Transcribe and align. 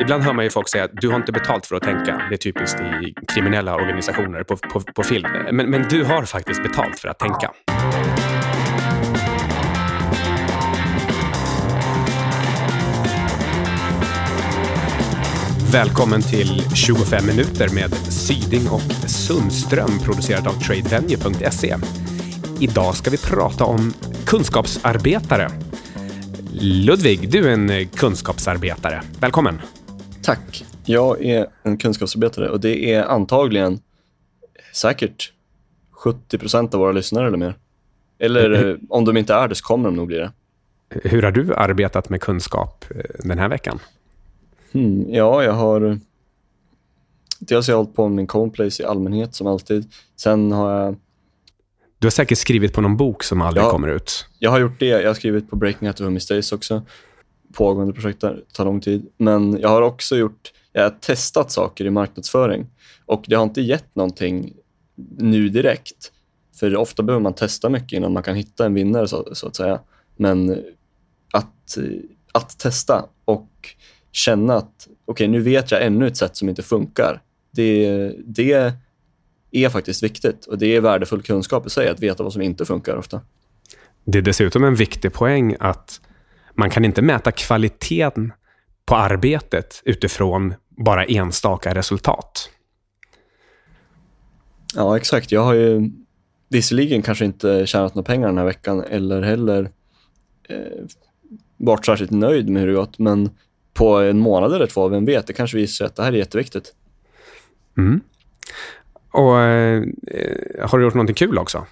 Ibland 0.00 0.22
hör 0.22 0.32
man 0.32 0.44
ju 0.44 0.50
folk 0.50 0.68
säga 0.68 0.84
att 0.84 0.90
du 0.92 1.08
har 1.08 1.16
inte 1.16 1.32
betalt 1.32 1.66
för 1.66 1.76
att 1.76 1.82
tänka. 1.82 2.22
Det 2.28 2.34
är 2.34 2.38
typiskt 2.38 2.80
i 2.80 3.14
kriminella 3.28 3.74
organisationer 3.74 4.42
på, 4.42 4.56
på, 4.56 4.80
på 4.80 5.02
film. 5.02 5.28
Men, 5.52 5.70
men 5.70 5.88
du 5.88 6.04
har 6.04 6.22
faktiskt 6.22 6.62
betalt 6.62 6.98
för 6.98 7.08
att 7.08 7.18
tänka. 7.18 7.50
Välkommen 15.72 16.22
till 16.22 16.62
25 16.74 17.26
minuter 17.26 17.68
med 17.74 17.94
Syding 17.94 18.68
och 18.68 19.08
Sundström 19.10 19.98
producerat 20.04 20.46
av 20.46 20.52
tradevenue.se. 20.52 21.76
Idag 22.60 22.96
ska 22.96 23.10
vi 23.10 23.18
prata 23.18 23.64
om 23.64 23.92
kunskapsarbetare. 24.26 25.50
Ludvig, 26.60 27.30
du 27.30 27.48
är 27.48 27.52
en 27.52 27.88
kunskapsarbetare. 27.88 29.02
Välkommen. 29.20 29.60
Tack. 30.26 30.64
Jag 30.84 31.24
är 31.24 31.46
en 31.62 31.76
kunskapsarbetare 31.76 32.48
och 32.48 32.60
det 32.60 32.92
är 32.92 33.04
antagligen 33.04 33.80
säkert 34.72 35.32
70 35.90 36.38
procent 36.38 36.74
av 36.74 36.80
våra 36.80 36.92
lyssnare 36.92 37.26
eller 37.26 37.38
mer. 37.38 37.54
Eller 38.18 38.50
mm. 38.50 38.80
om 38.88 39.04
de 39.04 39.16
inte 39.16 39.34
är 39.34 39.48
det 39.48 39.54
så 39.54 39.64
kommer 39.64 39.84
de 39.84 39.96
nog 39.96 40.06
bli 40.06 40.16
det. 40.16 40.32
Hur 40.88 41.22
har 41.22 41.30
du 41.30 41.54
arbetat 41.54 42.08
med 42.08 42.20
kunskap 42.20 42.84
eh, 42.90 43.00
den 43.18 43.38
här 43.38 43.48
veckan? 43.48 43.78
Hmm, 44.72 45.14
ja, 45.14 45.44
jag 45.44 45.52
har... 45.52 45.98
Dels 47.38 47.66
har 47.66 47.72
jag 47.72 47.78
hållit 47.78 47.96
på 47.96 48.08
med 48.08 48.16
min 48.16 48.26
Coneplace 48.26 48.82
i 48.82 48.86
allmänhet, 48.86 49.34
som 49.34 49.46
alltid. 49.46 49.92
Sen 50.16 50.52
har 50.52 50.72
jag... 50.72 50.96
Du 51.98 52.06
har 52.06 52.10
säkert 52.10 52.38
skrivit 52.38 52.72
på 52.72 52.80
någon 52.80 52.96
bok 52.96 53.22
som 53.22 53.42
aldrig 53.42 53.64
ja, 53.64 53.70
kommer 53.70 53.88
ut. 53.88 54.26
Jag 54.38 54.50
har 54.50 54.58
gjort 54.58 54.80
det. 54.80 54.86
Jag 54.86 55.08
har 55.08 55.14
skrivit 55.14 55.50
på 55.50 55.56
Breaking 55.56 55.88
Out 55.88 56.00
of 56.00 56.10
Mistakes 56.10 56.52
också. 56.52 56.82
Pågående 57.56 57.92
projekt 57.92 58.20
där, 58.20 58.42
tar 58.52 58.64
lång 58.64 58.80
tid. 58.80 59.06
Men 59.16 59.58
jag 59.60 59.68
har 59.68 59.82
också 59.82 60.16
gjort... 60.16 60.52
Jag 60.72 60.82
har 60.82 60.90
testat 60.90 61.50
saker 61.50 61.84
i 61.84 61.90
marknadsföring 61.90 62.66
och 63.06 63.24
det 63.28 63.34
har 63.34 63.42
inte 63.42 63.60
gett 63.60 63.96
någonting 63.96 64.52
nu 65.18 65.48
direkt. 65.48 66.12
För 66.60 66.76
ofta 66.76 67.02
behöver 67.02 67.22
man 67.22 67.34
testa 67.34 67.68
mycket 67.68 67.92
innan 67.92 68.12
man 68.12 68.22
kan 68.22 68.34
hitta 68.34 68.66
en 68.66 68.74
vinnare, 68.74 69.08
så, 69.08 69.28
så 69.32 69.46
att 69.46 69.56
säga. 69.56 69.80
Men 70.16 70.64
att, 71.32 71.78
att 72.32 72.58
testa 72.58 73.04
och 73.24 73.50
känna 74.12 74.54
att 74.54 74.88
okej, 74.88 74.96
okay, 75.06 75.28
nu 75.28 75.40
vet 75.40 75.70
jag 75.70 75.84
ännu 75.84 76.06
ett 76.06 76.16
sätt 76.16 76.36
som 76.36 76.48
inte 76.48 76.62
funkar. 76.62 77.22
Det, 77.50 78.12
det 78.24 78.72
är 79.50 79.68
faktiskt 79.68 80.02
viktigt 80.02 80.46
och 80.46 80.58
det 80.58 80.76
är 80.76 80.80
värdefull 80.80 81.22
kunskap 81.22 81.66
i 81.66 81.70
sig 81.70 81.88
att 81.88 82.00
veta 82.00 82.22
vad 82.22 82.32
som 82.32 82.42
inte 82.42 82.64
funkar 82.64 82.96
ofta. 82.96 83.20
Det 84.04 84.18
är 84.18 84.22
dessutom 84.22 84.64
en 84.64 84.74
viktig 84.74 85.12
poäng 85.12 85.56
att 85.60 86.00
man 86.56 86.70
kan 86.70 86.84
inte 86.84 87.02
mäta 87.02 87.32
kvaliteten 87.32 88.32
på 88.86 88.96
arbetet 88.96 89.82
utifrån 89.84 90.54
bara 90.68 91.04
enstaka 91.04 91.74
resultat. 91.74 92.50
Ja, 94.74 94.96
exakt. 94.96 95.32
Jag 95.32 95.44
har 95.44 95.54
ju 95.54 95.90
visserligen 96.48 97.02
kanske 97.02 97.24
inte 97.24 97.66
tjänat 97.66 97.94
några 97.94 98.06
pengar 98.06 98.26
den 98.26 98.38
här 98.38 98.44
veckan 98.44 98.84
eller 98.90 99.22
heller 99.22 99.70
eh, 100.48 100.84
varit 101.56 101.86
särskilt 101.86 102.10
nöjd 102.10 102.48
med 102.48 102.62
hur 102.62 102.68
det 102.68 102.74
gått, 102.74 102.98
men 102.98 103.30
på 103.74 103.96
en 103.96 104.18
månad 104.18 104.54
eller 104.54 104.66
två, 104.66 104.88
vem 104.88 105.04
vet, 105.04 105.26
det 105.26 105.32
kanske 105.32 105.56
visar 105.56 105.72
sig 105.74 105.86
att 105.86 105.96
det 105.96 106.02
här 106.02 106.12
är 106.12 106.16
jätteviktigt. 106.16 106.74
Mm. 107.78 108.00
Och 109.10 109.40
eh, 109.40 109.82
Har 110.68 110.78
du 110.78 110.84
gjort 110.84 110.94
någonting 110.94 111.14
kul 111.14 111.38
också? 111.38 111.66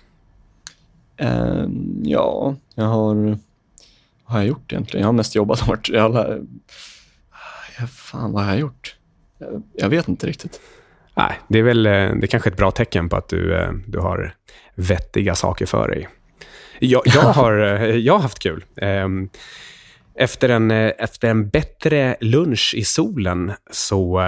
Eh, 1.16 1.66
ja, 2.02 2.56
jag 2.74 2.84
har... 2.84 3.38
Har 4.24 4.38
jag 4.38 4.46
gjort 4.46 4.72
egentligen? 4.72 5.00
Jag 5.00 5.08
har 5.08 5.12
mest 5.12 5.34
jobbat 5.34 5.60
hårt. 5.60 5.88
Jag 5.88 6.46
ja, 7.78 7.86
fan, 7.86 8.32
vad 8.32 8.44
har 8.44 8.50
jag 8.50 8.60
gjort? 8.60 8.96
Jag, 9.38 9.62
jag 9.74 9.88
vet 9.88 10.08
inte 10.08 10.26
riktigt. 10.26 10.60
Nej, 11.14 11.40
det 11.48 11.58
är 11.58 11.62
väl 11.62 11.86
eh, 11.86 11.92
det 11.92 12.24
är 12.24 12.26
kanske 12.26 12.50
ett 12.50 12.56
bra 12.56 12.70
tecken 12.70 13.08
på 13.08 13.16
att 13.16 13.28
du, 13.28 13.54
eh, 13.56 13.72
du 13.86 13.98
har 13.98 14.34
vettiga 14.74 15.34
saker 15.34 15.66
för 15.66 15.88
dig. 15.88 16.08
Jag, 16.78 17.02
jag, 17.04 17.22
har, 17.22 17.58
eh, 17.58 17.96
jag 17.96 18.12
har 18.12 18.20
haft 18.20 18.38
kul. 18.38 18.64
Ehm, 18.76 19.28
efter 20.14 20.48
en, 20.48 20.70
efter 20.70 21.28
en 21.28 21.48
bättre 21.48 22.16
lunch 22.20 22.74
i 22.76 22.84
solen 22.84 23.52
så 23.70 24.22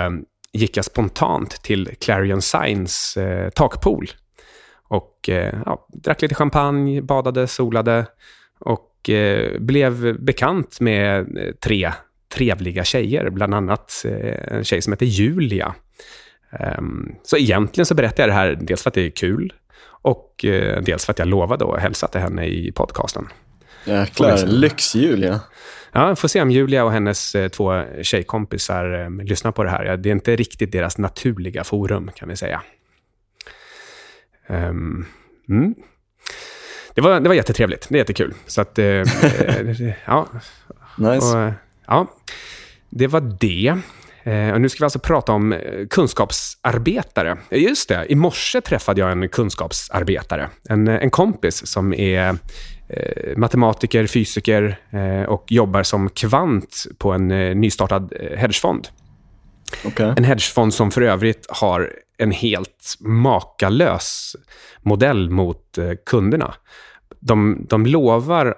gick 0.52 0.76
jag 0.76 0.84
spontant 0.84 1.50
till 1.62 1.90
Clarion 2.00 2.42
Signs 2.42 3.18
takpool. 3.54 4.10
Och 4.88 5.28
ja, 5.64 5.86
drack 5.92 6.22
lite 6.22 6.34
champagne, 6.34 7.02
badade, 7.02 7.46
solade 7.46 8.06
och 8.58 8.95
blev 9.58 10.20
bekant 10.20 10.80
med 10.80 11.26
tre 11.60 11.92
trevliga 12.34 12.84
tjejer. 12.84 13.30
Bland 13.30 13.54
annat 13.54 14.04
en 14.48 14.64
tjej 14.64 14.82
som 14.82 14.92
heter 14.92 15.06
Julia 15.06 15.74
Um, 16.78 17.14
så 17.22 17.36
egentligen 17.36 17.86
så 17.86 17.94
berättar 17.94 18.22
jag 18.22 18.30
det 18.30 18.34
här 18.34 18.58
dels 18.60 18.82
för 18.82 18.90
att 18.90 18.94
det 18.94 19.06
är 19.06 19.10
kul 19.10 19.52
och 20.02 20.44
dels 20.82 21.04
för 21.04 21.12
att 21.12 21.18
jag 21.18 21.28
lovade 21.28 21.74
att 21.74 21.80
hälsa 21.80 22.08
till 22.08 22.20
henne 22.20 22.46
i 22.46 22.72
podcasten. 22.72 23.28
Jäklar, 23.84 24.46
lyx-Julia. 24.46 25.40
Ja, 25.92 26.16
får 26.16 26.28
se 26.28 26.42
om 26.42 26.50
Julia 26.50 26.84
och 26.84 26.92
hennes 26.92 27.34
eh, 27.34 27.48
två 27.48 27.82
tjejkompisar 28.02 29.04
eh, 29.04 29.24
lyssnar 29.24 29.52
på 29.52 29.64
det 29.64 29.70
här. 29.70 29.96
Det 29.96 30.08
är 30.08 30.12
inte 30.12 30.36
riktigt 30.36 30.72
deras 30.72 30.98
naturliga 30.98 31.64
forum, 31.64 32.10
kan 32.14 32.28
vi 32.28 32.36
säga. 32.36 32.62
Um, 34.48 35.06
mm. 35.48 35.74
Det, 36.96 37.02
var, 37.02 37.20
det 37.20 37.28
var 37.28 37.34
jättetrevligt. 37.34 37.86
Det 37.88 37.94
är 37.94 37.98
jättekul. 37.98 38.34
Så 38.46 38.60
att, 38.60 38.78
eh, 38.78 38.84
ja. 40.04 40.28
Nice. 40.96 41.36
Och, 41.36 41.52
ja. 41.86 42.06
Det 42.90 43.06
var 43.06 43.20
det. 43.40 43.78
Eh, 44.32 44.50
och 44.52 44.60
nu 44.60 44.68
ska 44.68 44.78
vi 44.78 44.84
alltså 44.84 44.98
prata 44.98 45.32
om 45.32 45.52
eh, 45.52 45.86
kunskapsarbetare. 45.90 47.36
Just 47.50 47.88
det, 47.88 48.06
i 48.08 48.14
morse 48.14 48.60
träffade 48.60 49.00
jag 49.00 49.12
en 49.12 49.28
kunskapsarbetare. 49.28 50.48
En, 50.68 50.88
en 50.88 51.10
kompis 51.10 51.66
som 51.66 51.94
är 51.94 52.38
eh, 52.88 53.36
matematiker, 53.36 54.06
fysiker 54.06 54.78
eh, 54.90 55.22
och 55.22 55.52
jobbar 55.52 55.82
som 55.82 56.10
kvant 56.10 56.86
på 56.98 57.12
en 57.12 57.30
eh, 57.30 57.54
nystartad 57.54 58.12
eh, 58.20 58.38
hedgefond. 58.38 58.88
Okay. 59.84 60.12
En 60.16 60.24
hedgefond 60.24 60.74
som 60.74 60.90
för 60.90 61.02
övrigt 61.02 61.46
har 61.48 61.92
en 62.18 62.30
helt 62.30 62.94
makalös 63.00 64.36
modell 64.82 65.30
mot 65.30 65.78
eh, 65.78 65.90
kunderna. 66.06 66.54
De, 67.20 67.66
de 67.68 67.86
lovar 67.86 68.54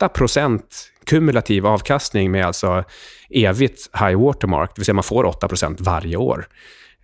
8% 0.00 0.60
kumulativ 1.04 1.66
avkastning 1.66 2.30
med 2.30 2.46
alltså 2.46 2.84
evigt 3.30 3.90
high 4.00 4.20
watermark, 4.20 4.70
det 4.74 4.80
vill 4.80 4.86
säga 4.86 4.94
man 4.94 5.04
får 5.04 5.24
8% 5.24 5.76
varje 5.78 6.16
år. 6.16 6.46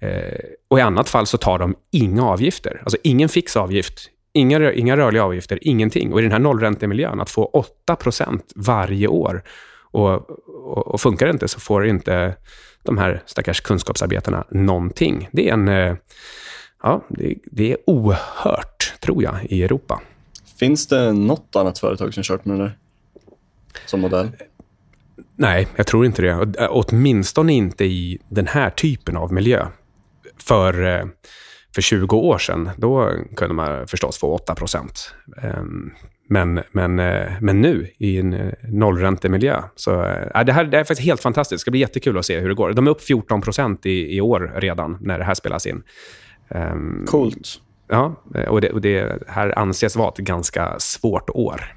Eh, 0.01 0.39
och 0.69 0.79
I 0.79 0.83
annat 0.83 1.09
fall 1.09 1.27
så 1.27 1.39
tar 1.39 1.59
de 1.59 1.75
inga 1.91 2.25
avgifter. 2.25 2.81
Alltså 2.85 2.99
ingen 3.03 3.29
fix 3.29 3.57
avgift, 3.57 4.11
inga, 4.33 4.73
inga 4.73 4.97
rörliga 4.97 5.25
avgifter, 5.25 5.59
ingenting. 5.63 6.13
Och 6.13 6.19
i 6.19 6.23
den 6.23 6.33
här 6.33 6.39
nollräntemiljön, 6.39 7.21
att 7.21 7.31
få 7.31 7.65
8% 7.89 8.41
varje 8.57 9.09
år 9.09 9.43
och, 9.91 10.31
och, 10.49 10.87
och, 10.87 11.01
funkar 11.01 11.27
det 11.27 11.33
inte 11.33 11.49
så 11.49 11.61
får 11.61 11.87
inte 11.87 12.35
de 12.89 12.99
här 12.99 13.23
stackars 13.27 13.61
kunskapsarbetarna 13.61 14.45
någonting. 14.51 15.29
Det 15.33 15.49
är 15.49 15.53
en... 15.53 15.69
Eh, 15.69 15.97
ja, 16.83 17.05
det, 17.09 17.35
det, 17.45 17.73
är 17.73 17.77
oerhört, 17.87 18.95
tror 19.01 19.23
jag, 19.23 19.45
i 19.45 19.63
Europa. 19.63 20.01
Finns 20.59 20.87
det 20.87 21.13
något 21.13 21.57
annat 21.57 21.79
företag 21.79 22.15
som 22.15 22.23
kört 22.23 22.45
med 22.45 22.59
det 22.59 22.63
där? 22.63 22.79
som 23.87 24.01
modell? 24.01 24.31
Nej, 25.37 25.69
jag 25.77 25.87
tror 25.87 26.07
inte 26.07 26.23
det. 26.23 26.69
Åtminstone 26.69 27.53
inte 27.53 27.85
i 27.85 28.19
den 28.29 28.47
här 28.47 28.71
typen 28.71 29.17
av 29.17 29.33
miljö. 29.33 29.67
För, 30.39 30.87
eh, 30.87 31.07
för 31.75 31.83
20 31.83 32.17
år 32.17 32.39
sedan, 32.39 32.71
då 32.77 33.13
kunde 33.37 33.55
man 33.55 33.89
förstås 33.89 34.19
få 34.19 34.35
8 34.35 34.55
procent. 34.55 35.15
Men, 36.31 36.61
men, 36.73 36.99
eh, 36.99 37.33
men 37.41 37.61
nu 37.61 37.91
i 37.99 38.19
en 38.19 38.33
eh, 38.33 38.53
nollräntemiljö. 38.69 39.63
Så, 39.75 40.05
äh, 40.35 40.45
det, 40.45 40.53
här, 40.53 40.65
det 40.65 40.79
är 40.79 40.85
faktiskt 40.85 41.01
helt 41.01 41.21
fantastiskt. 41.21 41.59
Det 41.59 41.61
ska 41.61 41.71
bli 41.71 41.81
jättekul 41.81 42.19
att 42.19 42.27
se 42.27 42.41
hur 42.41 42.49
det 42.49 42.55
går. 42.55 42.73
De 42.73 42.87
är 42.87 42.91
upp 42.91 43.03
14 43.03 43.41
procent 43.41 43.87
i, 43.87 44.17
i 44.17 44.21
år 44.21 44.53
redan, 44.57 44.99
när 45.01 45.19
det 45.19 45.25
här 45.25 45.35
spelas 45.35 45.67
in. 45.67 45.83
Um, 46.49 47.05
Coolt. 47.07 47.61
Ja, 47.89 48.23
och 48.49 48.61
det, 48.61 48.71
och 48.71 48.81
det 48.81 49.23
här 49.27 49.59
anses 49.59 49.97
vara 49.97 50.09
ett 50.09 50.17
ganska 50.17 50.79
svårt 50.79 51.31
år. 51.31 51.75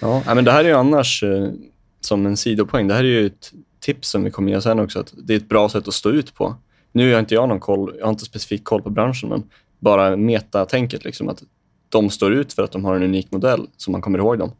Ja, 0.00 0.22
men 0.26 0.44
det 0.44 0.52
här 0.52 0.64
är 0.64 0.68
ju 0.68 0.74
annars, 0.74 1.24
som 2.00 2.26
en 2.26 2.36
sidopoäng, 2.36 2.88
det 2.88 2.94
här 2.94 3.04
är 3.04 3.08
ju 3.08 3.26
ett 3.26 3.52
tips 3.80 4.08
som 4.08 4.24
vi 4.24 4.30
kommer 4.30 4.52
ge 4.52 4.60
sen 4.60 4.80
också, 4.80 5.00
att 5.00 5.14
det 5.16 5.32
är 5.32 5.36
ett 5.36 5.48
bra 5.48 5.68
sätt 5.68 5.88
att 5.88 5.94
stå 5.94 6.10
ut 6.10 6.34
på. 6.34 6.56
Nu 6.92 7.12
har 7.12 7.20
inte 7.20 7.34
jag 7.34 7.48
någon 7.48 7.60
koll, 7.60 7.94
jag 7.98 8.06
har 8.06 8.10
inte 8.10 8.24
specifik 8.24 8.64
koll 8.64 8.82
på 8.82 8.90
branschen, 8.90 9.28
men 9.28 9.42
bara 9.78 10.16
metatänket, 10.16 11.04
liksom, 11.04 11.28
att 11.28 11.42
de 11.94 12.10
står 12.10 12.32
ut 12.32 12.52
för 12.52 12.62
att 12.62 12.72
de 12.72 12.84
har 12.84 12.96
en 12.96 13.02
unik 13.02 13.30
modell, 13.30 13.66
så 13.76 13.90
man 13.90 14.00
kommer 14.00 14.18
ihåg 14.18 14.38
dem. 14.38 14.52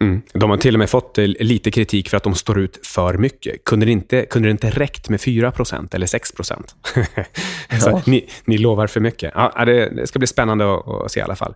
Mm. 0.00 0.22
De 0.32 0.50
har 0.50 0.56
till 0.56 0.74
och 0.74 0.78
med 0.78 0.90
fått 0.90 1.18
eh, 1.18 1.26
lite 1.26 1.70
kritik 1.70 2.08
för 2.08 2.16
att 2.16 2.22
de 2.22 2.34
står 2.34 2.58
ut 2.58 2.86
för 2.86 3.18
mycket. 3.18 3.64
Kunde 3.64 3.86
det 3.86 3.92
inte, 3.92 4.26
kunde 4.26 4.48
det 4.48 4.50
inte 4.50 4.70
räckt 4.70 5.08
med 5.08 5.20
4% 5.20 5.94
eller 5.94 6.06
6 6.06 6.32
ja. 7.86 8.02
ni, 8.06 8.28
ni 8.44 8.58
lovar 8.58 8.86
för 8.86 9.00
mycket. 9.00 9.32
Ja, 9.34 9.64
det, 9.64 9.90
det 9.90 10.06
ska 10.06 10.18
bli 10.18 10.26
spännande 10.28 10.74
att, 10.74 10.88
att 10.88 11.12
se 11.12 11.20
i 11.20 11.22
alla 11.22 11.36
fall. 11.36 11.54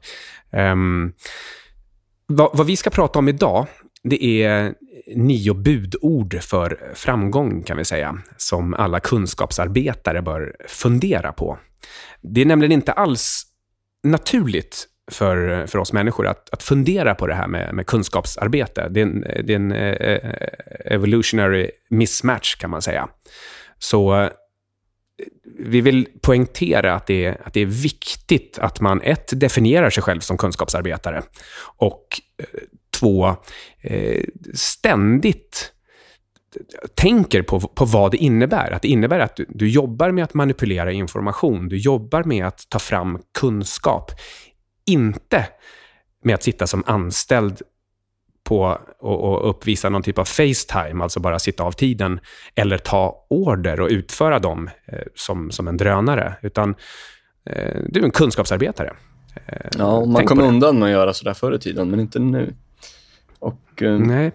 Um, 0.53 1.13
vad, 2.27 2.51
vad, 2.53 2.67
vi 2.67 2.77
ska 2.77 2.91
prata 2.91 3.19
om 3.19 3.29
idag 3.29 3.67
det 4.03 4.25
är 4.25 4.75
nio 5.15 5.55
budord 5.55 6.43
för 6.43 6.93
framgång, 6.95 7.63
kan 7.63 7.77
vi 7.77 7.85
säga, 7.85 8.19
som 8.37 8.75
alla 8.75 9.01
kunskapsarbetare 9.01 10.23
bör 10.23 10.57
fundera 10.69 11.33
på. 11.33 11.59
Det 12.23 12.41
är 12.41 12.47
nämligen 12.47 12.73
inte 12.73 12.93
alls 12.93 13.43
naturligt 14.03 14.89
för, 15.13 15.67
för 15.67 15.79
oss 15.79 15.93
människor 15.93 16.27
att, 16.27 16.51
att 16.51 16.63
fundera 16.63 17.15
på 17.15 17.27
det 17.27 17.35
här 17.35 17.47
med, 17.47 17.75
med 17.75 17.87
kunskapsarbete. 17.87 18.89
Det 18.91 19.01
är 19.01 19.07
en, 19.07 19.21
det 19.21 19.53
är 19.53 19.57
en 19.57 19.73
eh, 19.73 19.93
eh 19.93 20.35
evolutionary 20.85 21.71
mismatch, 21.91 22.55
kan 22.55 22.71
man 22.71 22.83
säga. 22.83 23.09
Så 23.79 24.21
eh, 24.21 24.31
vi 25.59 25.81
vill 25.81 26.09
poängtera 26.23 26.95
att 26.95 27.07
det, 27.07 27.25
är, 27.25 27.41
att 27.45 27.53
det 27.53 27.61
är 27.61 27.67
viktigt 27.67 28.59
att 28.59 28.81
man 28.81 29.01
ett, 29.01 29.41
definierar 29.41 29.91
sig 29.91 30.03
själv 30.03 30.21
som 30.21 30.37
kunskapsarbetare 30.37 31.23
och 31.77 32.07
eh, 32.39 32.47
två, 33.01 33.37
eh, 33.81 34.25
ständigt 34.55 35.75
tänker 36.95 37.43
på, 37.43 37.61
på 37.61 37.85
vad 37.85 38.11
det 38.11 38.17
innebär. 38.17 38.71
Att 38.71 38.83
det 38.83 38.89
innebär 38.89 39.19
att 39.19 39.37
du, 39.37 39.47
du 39.49 39.69
jobbar 39.69 40.11
med 40.11 40.25
att 40.25 40.35
manipulera 40.35 40.93
information. 40.93 41.69
Du 41.69 41.77
jobbar 41.77 42.25
med 42.25 42.47
att 42.47 42.67
ta 42.69 42.79
fram 42.79 43.19
kunskap. 43.39 44.11
Inte 44.87 45.49
med 46.23 46.35
att 46.35 46.43
sitta 46.43 46.67
som 46.67 46.83
anställd 46.87 47.63
på 48.45 48.79
och, 48.99 49.21
och 49.21 49.51
uppvisa 49.51 49.89
någon 49.89 50.03
typ 50.03 50.19
av 50.19 50.25
Facetime, 50.25 51.03
alltså 51.03 51.21
bara 51.21 51.39
sitta 51.39 51.65
av 51.65 51.73
tiden, 51.73 52.21
eller 52.55 52.79
ta 52.79 53.27
order 53.31 53.81
och 53.81 53.89
utföra 53.89 54.39
dem 54.39 54.71
eh, 54.87 54.99
som, 55.15 55.51
som 55.51 55.69
en 55.69 55.77
drönare. 55.77 56.35
Utan 56.43 56.75
eh, 57.47 57.81
du 57.89 58.01
är 58.01 58.05
en 58.05 58.11
kunskapsarbetare. 58.11 58.93
Eh, 59.47 59.71
ja, 59.79 60.05
man 60.05 60.27
kom 60.27 60.41
undan 60.41 60.79
med 60.79 60.87
att 60.87 60.93
göra 60.93 61.13
sådär 61.13 61.35
förr 61.35 61.55
i 61.55 61.59
tiden, 61.59 61.91
men 61.91 62.01
inte 62.01 62.19
nu. 62.19 62.55
Och, 63.39 63.83
Nej. 63.83 64.33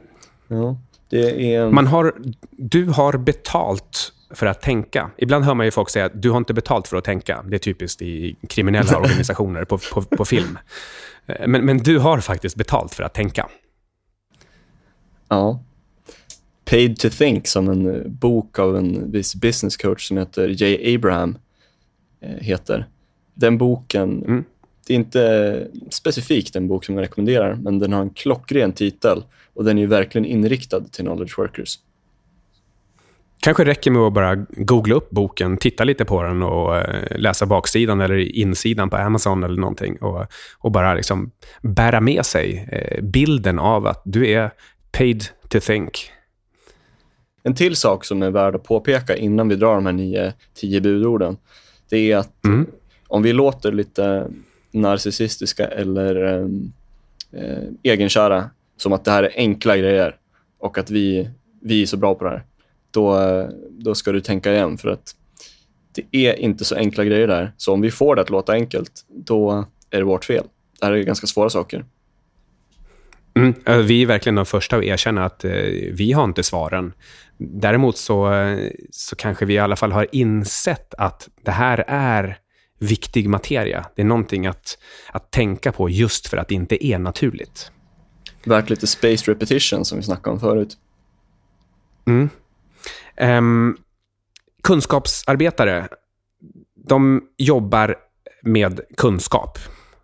Ja, 0.48 0.78
det 1.10 1.56
är... 1.56 1.70
Man 1.70 1.88
har, 1.88 2.14
du 2.52 2.86
har 2.86 3.18
betalt 3.18 4.14
för 4.30 4.46
att 4.46 4.62
tänka. 4.62 5.12
Ibland 5.18 5.46
hör 5.46 5.54
man 5.54 5.66
ju 5.66 5.72
folk 5.72 5.90
säga 5.90 6.06
att 6.06 6.22
du 6.22 6.30
har 6.30 6.38
inte 6.38 6.54
betalt 6.54 6.88
för 6.88 6.98
att 6.98 7.04
tänka. 7.04 7.44
Det 7.48 7.56
är 7.56 7.60
typiskt 7.60 8.02
i 8.02 8.36
kriminella 8.50 8.98
organisationer 9.00 9.66
på, 9.66 9.78
på, 9.78 10.02
på 10.02 10.26
film. 10.26 10.58
Eh, 11.26 11.48
men, 11.48 11.66
men 11.66 11.78
du 11.78 11.98
har 11.98 12.20
faktiskt 12.20 12.56
betalt 12.56 12.94
för 12.94 13.04
att 13.04 13.14
tänka. 13.14 13.50
Ja. 15.28 15.64
Paid 16.66 17.00
to 17.00 17.10
Think, 17.10 17.48
som 17.48 17.70
en 17.70 17.96
eh, 17.96 18.08
bok 18.08 18.60
av 18.60 18.78
en 18.78 19.12
viss 19.12 19.36
business 19.36 19.78
coach 19.78 20.08
som 20.08 20.18
heter 20.18 20.64
Jay 20.64 20.96
Abraham 20.96 21.38
heter. 22.22 22.88
Den 23.34 23.58
boken 23.58 24.24
mm 24.24 24.46
det 24.90 24.94
är 24.94 24.98
inte 24.98 25.68
specifikt 25.90 26.56
en 26.56 26.68
bok 26.68 26.86
som 26.86 26.96
jag 26.96 27.02
rekommenderar, 27.02 27.56
men 27.56 27.80
den 27.80 27.94
har 27.94 28.02
en 28.02 28.10
klockren 28.10 28.74
titel 28.74 29.24
och 29.54 29.64
den 29.64 29.78
är 29.78 29.82
ju 29.82 29.88
verkligen 29.88 30.26
inriktad 30.26 30.82
till 30.92 31.06
knowledge 31.06 31.38
workers. 31.38 31.80
Kanske 33.42 33.66
räcker 33.66 33.92
med 33.92 34.02
att 34.02 34.14
bara 34.14 34.36
googla 34.36 34.96
upp 34.96 35.10
boken, 35.10 35.58
titta 35.58 35.84
lite 35.84 36.06
på 36.06 36.24
den 36.24 36.44
och 36.44 36.78
eh, 36.78 37.18
läsa 37.18 37.46
baksidan 37.46 38.02
eller 38.02 38.36
insidan 38.38 38.90
på 38.90 38.98
Amazon 38.98 39.44
eller 39.44 39.62
någonting 39.62 39.98
och, 39.98 40.26
och 40.58 40.72
bara 40.72 40.94
liksom 40.94 41.32
bära 41.62 42.02
med 42.02 42.26
sig 42.26 42.70
eh, 42.72 43.04
bilden 43.04 43.60
av 43.60 43.88
att 43.88 44.02
du 44.06 44.30
är 44.30 44.52
paid 44.92 45.26
to 45.48 45.60
think. 45.60 46.12
En 47.44 47.56
till 47.56 47.76
sak 47.76 48.06
som 48.06 48.24
är 48.24 48.32
värd 48.32 48.56
att 48.56 48.64
påpeka 48.64 49.16
innan 49.16 49.50
vi 49.50 49.56
drar 49.56 49.76
de 49.76 49.86
här 49.86 49.94
nio, 49.94 50.34
tio 50.54 50.82
budorden, 50.82 51.38
det 51.90 52.12
är 52.12 52.18
att 52.18 52.46
mm. 52.46 52.68
om 53.08 53.24
vi 53.24 53.34
låter 53.34 53.72
lite 53.72 54.28
narcissistiska 54.72 55.68
eller 55.68 56.16
ehm, 56.16 56.72
eh, 57.32 57.64
egenkära, 57.84 58.50
som 58.78 58.94
att 58.94 59.06
det 59.06 59.12
här 59.12 59.24
är 59.24 59.32
enkla 59.36 59.78
grejer 59.78 60.16
och 60.60 60.78
att 60.78 60.92
vi, 60.92 61.30
vi 61.62 61.82
är 61.82 61.86
så 61.86 61.98
bra 61.98 62.16
på 62.16 62.24
det 62.24 62.30
här, 62.30 62.44
då, 62.92 63.20
då 63.70 63.96
ska 63.96 64.12
du 64.12 64.22
tänka 64.22 64.54
igen. 64.54 64.78
För 64.78 64.90
att 64.90 65.16
det 65.96 66.18
är 66.28 66.34
inte 66.40 66.66
så 66.66 66.76
enkla 66.76 67.04
grejer 67.06 67.28
där. 67.28 67.54
Så 67.58 67.74
om 67.74 67.82
vi 67.82 67.92
får 67.92 68.16
det 68.16 68.22
att 68.22 68.30
låta 68.30 68.54
enkelt, 68.54 68.92
då 69.08 69.66
är 69.90 69.98
det 69.98 70.04
vårt 70.04 70.26
fel. 70.26 70.46
Det 70.80 70.86
här 70.86 70.94
är 70.94 71.04
ganska 71.04 71.28
svåra 71.28 71.50
saker. 71.50 71.86
Mm, 73.36 73.86
vi 73.88 74.02
är 74.02 74.06
verkligen 74.06 74.36
de 74.36 74.46
första 74.46 74.78
att 74.78 74.84
erkänna 74.84 75.26
att 75.26 75.46
eh, 75.46 75.52
vi 75.92 76.12
har 76.12 76.24
inte 76.24 76.44
svaren. 76.44 76.94
Däremot 77.38 77.98
så, 77.98 78.32
så 78.92 79.16
kanske 79.16 79.46
vi 79.46 79.54
i 79.54 79.60
alla 79.60 79.76
fall 79.76 79.92
har 79.92 80.08
insett 80.12 80.94
att 80.98 81.30
det 81.46 81.52
här 81.52 81.84
är 81.88 82.38
viktig 82.80 83.30
materia. 83.30 83.86
Det 83.96 84.02
är 84.02 84.06
någonting 84.06 84.48
att, 84.48 84.78
att 85.12 85.32
tänka 85.32 85.72
på 85.72 85.90
just 85.90 86.28
för 86.28 86.38
att 86.38 86.48
det 86.48 86.56
inte 86.56 86.86
är 86.86 87.00
naturligt. 87.00 87.72
Värt 88.44 88.70
lite 88.70 88.88
space 88.88 89.32
repetition 89.32 89.86
som 89.86 89.98
vi 89.98 90.04
snackade 90.04 90.34
om 90.34 90.40
förut. 90.40 90.78
Mm. 92.08 92.30
Um, 93.20 93.78
kunskapsarbetare, 94.64 95.88
de 96.88 97.22
jobbar 97.38 97.96
med 98.42 98.82
kunskap. 98.98 99.60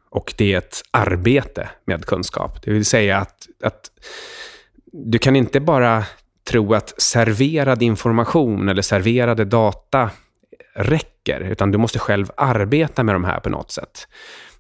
Och 0.10 0.34
det 0.38 0.54
är 0.54 0.58
ett 0.58 0.82
arbete 0.92 1.70
med 1.86 2.06
kunskap. 2.06 2.62
Det 2.62 2.72
vill 2.72 2.86
säga 2.86 3.18
att, 3.18 3.48
att 3.64 3.92
du 4.92 5.18
kan 5.18 5.36
inte 5.36 5.60
bara 5.60 6.04
tro 6.50 6.74
att 6.74 7.02
serverad 7.02 7.82
information 7.82 8.70
eller 8.70 8.82
serverade 8.82 9.46
data 9.46 10.10
räcker, 10.76 11.40
utan 11.40 11.72
du 11.72 11.78
måste 11.78 12.00
själv 12.00 12.32
arbeta 12.38 13.04
med 13.04 13.16
de 13.16 13.24
här 13.24 13.40
på 13.40 13.50
något 13.50 13.72
sätt. 13.72 14.08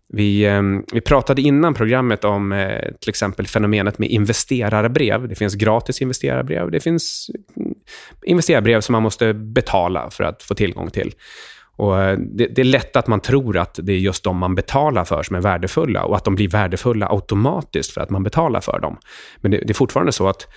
Vi, 0.07 0.45
ehm, 0.45 0.83
vi 0.93 1.01
pratade 1.01 1.41
innan 1.41 1.73
programmet 1.73 2.23
om 2.23 2.51
eh, 2.51 2.91
till 2.99 3.09
exempel 3.09 3.47
fenomenet 3.47 3.99
med 3.99 4.09
investerarbrev. 4.09 5.27
Det 5.27 5.35
finns 5.35 5.55
gratis 5.55 6.01
investerarbrev. 6.01 6.71
Det 6.71 6.79
finns 6.79 7.29
investerarbrev 8.23 8.81
som 8.81 8.93
man 8.93 9.03
måste 9.03 9.33
betala 9.33 10.09
för 10.09 10.23
att 10.23 10.43
få 10.43 10.55
tillgång 10.55 10.89
till. 10.89 11.13
Och 11.77 12.01
eh, 12.01 12.17
det, 12.17 12.47
det, 12.47 12.61
är 12.61 12.65
lätt 12.65 12.95
att 12.95 13.07
man 13.07 13.19
tror 13.19 13.57
att 13.57 13.79
det 13.83 13.93
är 13.93 13.97
just 13.97 14.23
de 14.23 14.37
man 14.37 14.55
betalar 14.55 15.05
för 15.05 15.23
som 15.23 15.35
är 15.35 15.41
värdefulla 15.41 16.03
och 16.03 16.15
att 16.15 16.23
de 16.23 16.35
blir 16.35 16.47
värdefulla 16.47 17.07
automatiskt 17.09 17.91
för 17.91 18.01
att 18.01 18.09
man 18.09 18.23
betalar 18.23 18.61
för 18.61 18.79
dem. 18.79 18.97
Men 19.37 19.51
det, 19.51 19.57
det 19.57 19.69
är 19.69 19.73
fortfarande 19.73 20.11
så 20.11 20.27
att 20.27 20.47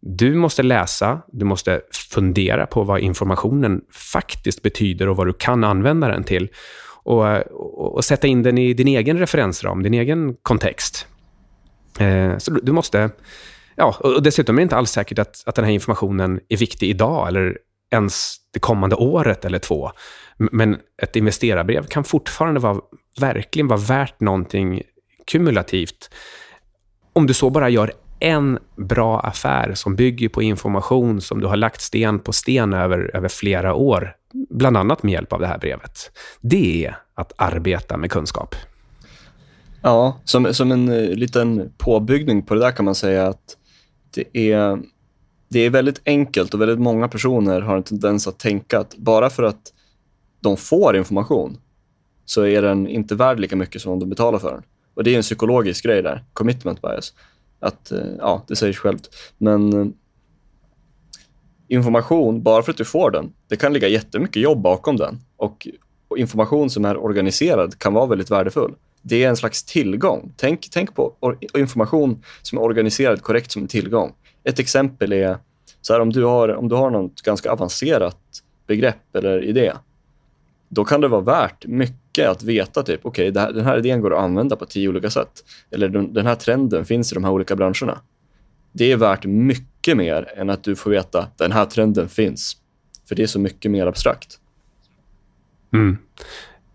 du 0.00 0.34
måste 0.34 0.62
läsa, 0.62 1.22
du 1.32 1.44
måste 1.44 1.80
fundera 2.10 2.66
på 2.66 2.82
vad 2.82 3.00
informationen 3.00 3.80
faktiskt 3.90 4.62
betyder 4.62 5.08
och 5.08 5.16
vad 5.16 5.26
du 5.26 5.32
kan 5.32 5.64
använda 5.64 6.08
den 6.08 6.24
till. 6.24 6.48
Och, 7.02 7.36
och, 7.36 7.94
och 7.94 8.04
sätta 8.04 8.26
in 8.26 8.42
den 8.42 8.58
i 8.58 8.74
din 8.74 8.88
egen 8.88 9.18
referensram, 9.18 9.82
din 9.82 9.94
egen 9.94 10.36
kontext. 10.42 11.06
Eh, 12.00 12.38
så 12.38 12.50
du 12.50 12.72
måste... 12.72 13.10
Ja, 13.78 13.96
och 14.00 14.22
dessutom 14.22 14.56
är 14.56 14.60
det 14.60 14.62
inte 14.62 14.76
alls 14.76 14.90
säkert 14.90 15.18
att, 15.18 15.42
att 15.46 15.54
den 15.54 15.64
här 15.64 15.72
informationen 15.72 16.40
är 16.48 16.56
viktig 16.56 16.90
idag 16.90 17.28
eller 17.28 17.58
ens 17.90 18.36
det 18.52 18.58
kommande 18.58 18.96
året 18.96 19.44
eller 19.44 19.58
två. 19.58 19.90
Men 20.36 20.78
ett 21.02 21.16
investerarbrev 21.16 21.86
kan 21.86 22.04
fortfarande 22.04 22.60
vara, 22.60 22.80
verkligen 23.20 23.68
vara 23.68 23.80
värt 23.80 24.20
någonting 24.20 24.82
kumulativt 25.26 26.10
om 27.12 27.26
du 27.26 27.34
så 27.34 27.50
bara 27.50 27.68
gör 27.68 27.92
en 28.20 28.58
bra 28.76 29.20
affär 29.20 29.74
som 29.74 29.96
bygger 29.96 30.28
på 30.28 30.42
information 30.42 31.20
som 31.20 31.40
du 31.40 31.46
har 31.46 31.56
lagt 31.56 31.80
sten 31.80 32.18
på 32.18 32.32
sten 32.32 32.72
över, 32.72 33.10
över 33.14 33.28
flera 33.28 33.74
år, 33.74 34.12
bland 34.50 34.76
annat 34.76 35.02
med 35.02 35.12
hjälp 35.12 35.32
av 35.32 35.40
det 35.40 35.46
här 35.46 35.58
brevet. 35.58 36.10
Det 36.40 36.86
är 36.86 36.98
att 37.14 37.32
arbeta 37.36 37.96
med 37.96 38.10
kunskap. 38.10 38.54
Ja, 39.82 40.20
som, 40.24 40.54
som 40.54 40.72
en 40.72 40.88
eh, 40.88 41.16
liten 41.16 41.72
påbyggning 41.78 42.42
på 42.42 42.54
det 42.54 42.60
där 42.60 42.70
kan 42.70 42.84
man 42.84 42.94
säga 42.94 43.26
att 43.26 43.57
det 44.10 44.52
är, 44.52 44.82
det 45.48 45.60
är 45.60 45.70
väldigt 45.70 46.02
enkelt 46.04 46.54
och 46.54 46.60
väldigt 46.60 46.80
många 46.80 47.08
personer 47.08 47.60
har 47.60 47.76
en 47.76 47.82
tendens 47.82 48.28
att 48.28 48.38
tänka 48.38 48.78
att 48.78 48.96
bara 48.96 49.30
för 49.30 49.42
att 49.42 49.72
de 50.40 50.56
får 50.56 50.96
information 50.96 51.58
så 52.24 52.46
är 52.46 52.62
den 52.62 52.88
inte 52.88 53.14
värd 53.14 53.40
lika 53.40 53.56
mycket 53.56 53.82
som 53.82 53.92
om 53.92 53.98
de 53.98 54.08
betalar 54.08 54.38
för 54.38 54.52
den. 54.52 54.62
Och 54.94 55.04
Det 55.04 55.10
är 55.10 55.16
en 55.16 55.22
psykologisk 55.22 55.84
grej 55.84 56.02
där, 56.02 56.24
commitment 56.32 56.82
bias. 56.82 57.14
Att, 57.60 57.92
eh, 57.92 57.98
ja, 58.18 58.44
det 58.48 58.56
säger 58.56 58.72
sig 58.72 58.80
självt. 58.80 59.08
Men 59.38 59.72
eh, 59.72 59.86
information, 61.68 62.42
bara 62.42 62.62
för 62.62 62.70
att 62.70 62.78
du 62.78 62.84
får 62.84 63.10
den, 63.10 63.32
det 63.48 63.56
kan 63.56 63.72
ligga 63.72 63.88
jättemycket 63.88 64.42
jobb 64.42 64.62
bakom 64.62 64.96
den. 64.96 65.20
Och, 65.36 65.68
och 66.08 66.18
information 66.18 66.70
som 66.70 66.84
är 66.84 66.96
organiserad 66.96 67.78
kan 67.78 67.94
vara 67.94 68.06
väldigt 68.06 68.30
värdefull. 68.30 68.74
Det 69.02 69.24
är 69.24 69.28
en 69.28 69.36
slags 69.36 69.64
tillgång. 69.64 70.32
Tänk, 70.36 70.68
tänk 70.70 70.94
på 70.94 71.14
information 71.54 72.22
som 72.42 72.58
är 72.58 72.62
organiserad 72.62 73.22
korrekt 73.22 73.50
som 73.50 73.62
en 73.62 73.68
tillgång. 73.68 74.14
Ett 74.44 74.58
exempel 74.58 75.12
är 75.12 75.38
så 75.80 75.92
här, 75.92 76.00
om 76.00 76.12
du 76.12 76.24
har, 76.24 76.48
om 76.48 76.68
du 76.68 76.74
har 76.74 76.90
något 76.90 77.22
ganska 77.22 77.52
avancerat 77.52 78.18
begrepp 78.66 79.16
eller 79.16 79.44
idé, 79.44 79.72
då 80.68 80.84
kan 80.84 81.00
det 81.00 81.08
vara 81.08 81.20
värt 81.20 81.66
mycket 81.66 82.28
att 82.28 82.42
veta 82.42 82.82
typ, 82.82 83.00
okej, 83.02 83.30
okay, 83.30 83.52
den 83.52 83.64
här 83.64 83.78
idén 83.78 84.00
går 84.00 84.14
att 84.14 84.22
använda 84.22 84.56
på 84.56 84.66
tio 84.66 84.88
olika 84.88 85.10
sätt. 85.10 85.44
Eller 85.70 85.88
den 85.88 86.26
här 86.26 86.34
trenden 86.34 86.84
finns 86.84 87.12
i 87.12 87.14
de 87.14 87.24
här 87.24 87.30
olika 87.30 87.56
branscherna. 87.56 88.00
Det 88.72 88.92
är 88.92 88.96
värt 88.96 89.24
mycket 89.24 89.96
mer 89.96 90.32
än 90.36 90.50
att 90.50 90.64
du 90.64 90.76
får 90.76 90.90
veta 90.90 91.22
att 91.22 91.38
den 91.38 91.52
här 91.52 91.64
trenden 91.64 92.08
finns. 92.08 92.56
För 93.08 93.14
det 93.14 93.22
är 93.22 93.26
så 93.26 93.40
mycket 93.40 93.70
mer 93.70 93.86
abstrakt. 93.86 94.38
Mm 95.72 95.96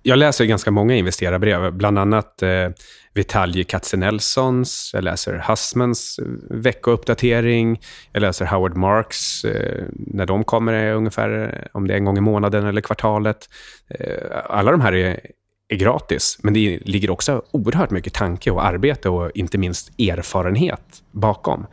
jag 0.03 0.19
läser 0.19 0.45
ganska 0.45 0.71
många 0.71 0.95
investerarbrev, 0.95 1.73
bland 1.73 1.99
annat 1.99 2.41
eh, 2.41 2.69
Vitalij 3.13 3.63
Katzenelsons, 3.63 4.91
jag 4.93 5.03
läser 5.03 5.43
Hussmans 5.47 6.19
eh, 6.19 6.25
veckouppdatering, 6.49 7.81
jag 8.11 8.21
läser 8.21 8.45
Howard 8.45 8.77
Marks, 8.77 9.45
eh, 9.45 9.83
när 9.89 10.25
de 10.25 10.43
kommer 10.43 10.87
eh, 10.87 10.97
ungefär, 10.97 11.43
eh, 11.43 11.67
om 11.71 11.87
det 11.87 11.93
är 11.93 11.97
en 11.97 12.05
gång 12.05 12.17
i 12.17 12.21
månaden 12.21 12.65
eller 12.65 12.81
kvartalet. 12.81 13.49
Eh, 13.89 14.37
alla 14.45 14.71
de 14.71 14.81
här 14.81 14.93
är, 14.93 15.19
är 15.67 15.75
gratis, 15.75 16.37
men 16.43 16.53
det 16.53 16.79
ligger 16.85 17.09
också 17.09 17.43
oerhört 17.51 17.91
mycket 17.91 18.13
tanke 18.13 18.51
och 18.51 18.65
arbete 18.65 19.09
och 19.09 19.31
inte 19.35 19.57
minst 19.57 19.99
erfarenhet 19.99 21.03
bakom. 21.11 21.65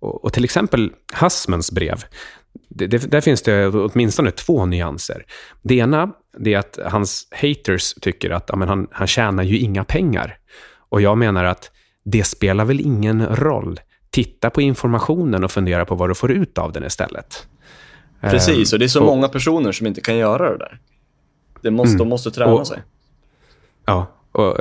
Och, 0.00 0.24
och 0.24 0.32
till 0.32 0.44
exempel 0.44 0.92
Hussmans 1.20 1.72
brev, 1.72 2.04
det, 2.68 2.86
det, 2.86 3.10
där 3.10 3.20
finns 3.20 3.42
det 3.42 3.68
åtminstone 3.68 4.30
två 4.30 4.66
nyanser. 4.66 5.24
Det 5.62 5.74
ena 5.74 6.12
det 6.38 6.54
är 6.54 6.58
att 6.58 6.78
hans 6.84 7.28
haters 7.30 7.94
tycker 7.94 8.30
att 8.30 8.44
ja, 8.48 8.66
han, 8.66 8.88
han 8.90 9.06
tjänar 9.06 9.42
ju 9.42 9.58
inga 9.58 9.84
pengar. 9.84 10.38
Och 10.88 11.00
jag 11.00 11.18
menar 11.18 11.44
att 11.44 11.70
det 12.04 12.24
spelar 12.24 12.64
väl 12.64 12.80
ingen 12.80 13.26
roll. 13.36 13.80
Titta 14.10 14.50
på 14.50 14.60
informationen 14.62 15.44
och 15.44 15.50
fundera 15.50 15.84
på 15.84 15.94
vad 15.94 16.10
du 16.10 16.14
får 16.14 16.30
ut 16.30 16.58
av 16.58 16.72
den 16.72 16.84
istället. 16.84 17.46
Precis, 18.20 18.72
och 18.72 18.78
det 18.78 18.84
är 18.84 18.88
så 18.88 19.00
um, 19.00 19.06
många 19.06 19.28
personer 19.28 19.72
som 19.72 19.86
inte 19.86 20.00
kan 20.00 20.16
göra 20.16 20.50
det 20.50 20.58
där. 20.58 20.80
Det 21.62 21.70
måste, 21.70 21.90
mm, 21.90 21.98
de 21.98 22.08
måste 22.08 22.30
träna 22.30 22.52
och, 22.52 22.66
sig. 22.66 22.82
Ja, 23.86 24.06
och 24.32 24.56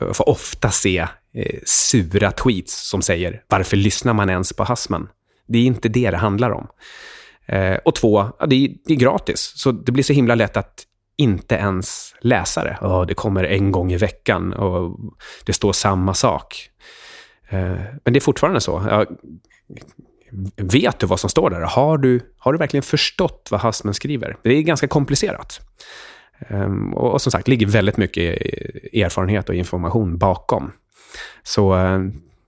jag 0.00 0.16
får 0.16 0.28
ofta 0.28 0.70
se 0.70 0.98
eh, 1.34 1.58
sura 1.64 2.30
tweets 2.30 2.88
som 2.88 3.02
säger 3.02 3.42
“Varför 3.48 3.76
lyssnar 3.76 4.14
man 4.14 4.30
ens 4.30 4.52
på 4.52 4.64
Hassman?” 4.64 5.08
Det 5.46 5.58
är 5.58 5.62
inte 5.62 5.88
det 5.88 6.10
det 6.10 6.16
handlar 6.16 6.50
om. 6.50 6.66
Eh, 7.50 7.78
och 7.84 7.94
två, 7.94 8.30
ja, 8.38 8.46
det, 8.46 8.64
är, 8.64 8.70
det 8.84 8.92
är 8.92 8.98
gratis. 8.98 9.52
Så 9.56 9.72
det 9.72 9.92
blir 9.92 10.04
så 10.04 10.12
himla 10.12 10.34
lätt 10.34 10.56
att 10.56 10.86
inte 11.16 11.54
ens 11.54 12.14
läsa 12.20 12.64
det. 12.64 12.78
Oh, 12.80 13.06
det 13.06 13.14
kommer 13.14 13.44
en 13.44 13.72
gång 13.72 13.92
i 13.92 13.96
veckan 13.96 14.52
och 14.52 14.98
det 15.44 15.52
står 15.52 15.72
samma 15.72 16.14
sak. 16.14 16.70
Eh, 17.48 17.80
men 18.04 18.12
det 18.12 18.18
är 18.18 18.20
fortfarande 18.20 18.60
så. 18.60 18.86
Ja, 18.90 19.06
vet 20.56 20.98
du 20.98 21.06
vad 21.06 21.20
som 21.20 21.30
står 21.30 21.50
där? 21.50 21.60
Har 21.60 21.98
du, 21.98 22.20
har 22.38 22.52
du 22.52 22.58
verkligen 22.58 22.82
förstått 22.82 23.48
vad 23.50 23.60
Hassman 23.60 23.94
skriver? 23.94 24.36
Det 24.42 24.50
är 24.50 24.62
ganska 24.62 24.88
komplicerat. 24.88 25.60
Ehm, 26.48 26.94
och, 26.94 27.12
och, 27.12 27.22
som 27.22 27.32
sagt, 27.32 27.48
ligger 27.48 27.66
väldigt 27.66 27.96
mycket 27.96 28.40
erfarenhet 28.92 29.48
och 29.48 29.54
information 29.54 30.18
bakom. 30.18 30.72
Så 31.42 31.74
eh, 31.74 32.00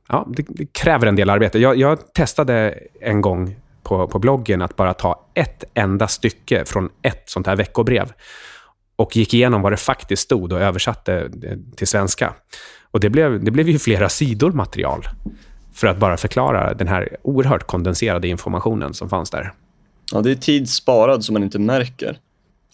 ja, 0.09 0.29
det, 0.37 0.45
det, 0.49 0.73
kräver 0.73 1.07
en 1.07 1.17
del 1.17 1.31
arbete. 1.31 1.59
Jag, 1.59 1.77
jag 1.77 2.13
testade 2.15 2.79
en 3.01 3.21
gång 3.21 3.57
på, 3.83 4.09
på 4.09 4.19
bloggen 4.19 4.63
att 4.63 4.77
bara 4.77 4.95
ta 4.95 5.27
ett 5.35 5.65
enda 5.75 6.09
stycke 6.09 6.65
från 6.65 6.89
ett 7.03 7.23
sånt 7.27 7.47
här 7.47 7.57
veckobrev 7.57 8.13
och 8.97 9.17
gick 9.17 9.35
igenom 9.35 9.63
vad 9.63 9.73
det 9.73 9.77
faktiskt 9.77 10.23
stod 10.23 10.53
och 10.53 10.61
översatte 10.61 11.31
till 11.77 11.87
svenska. 11.87 12.35
Och 12.91 13.01
det 13.01 13.11
blev, 13.11 13.45
det 13.45 13.51
blev 13.51 13.69
ju 13.69 13.79
flera 13.79 14.09
sidor 14.09 14.53
material 14.53 15.09
för 15.73 15.87
att 15.87 15.99
bara 15.99 16.17
förklara 16.17 16.75
den 16.75 16.89
här 16.89 17.17
oerhört 17.23 17.67
kondenserade 17.67 18.29
informationen 18.29 18.95
som 18.95 19.09
fanns 19.09 19.31
där. 19.31 19.53
Ja, 20.13 20.21
det 20.21 20.31
är 20.31 20.35
tid 20.35 20.69
sparad 20.69 21.25
som 21.25 21.33
man 21.33 21.43
inte 21.43 21.59
märker 21.59 22.19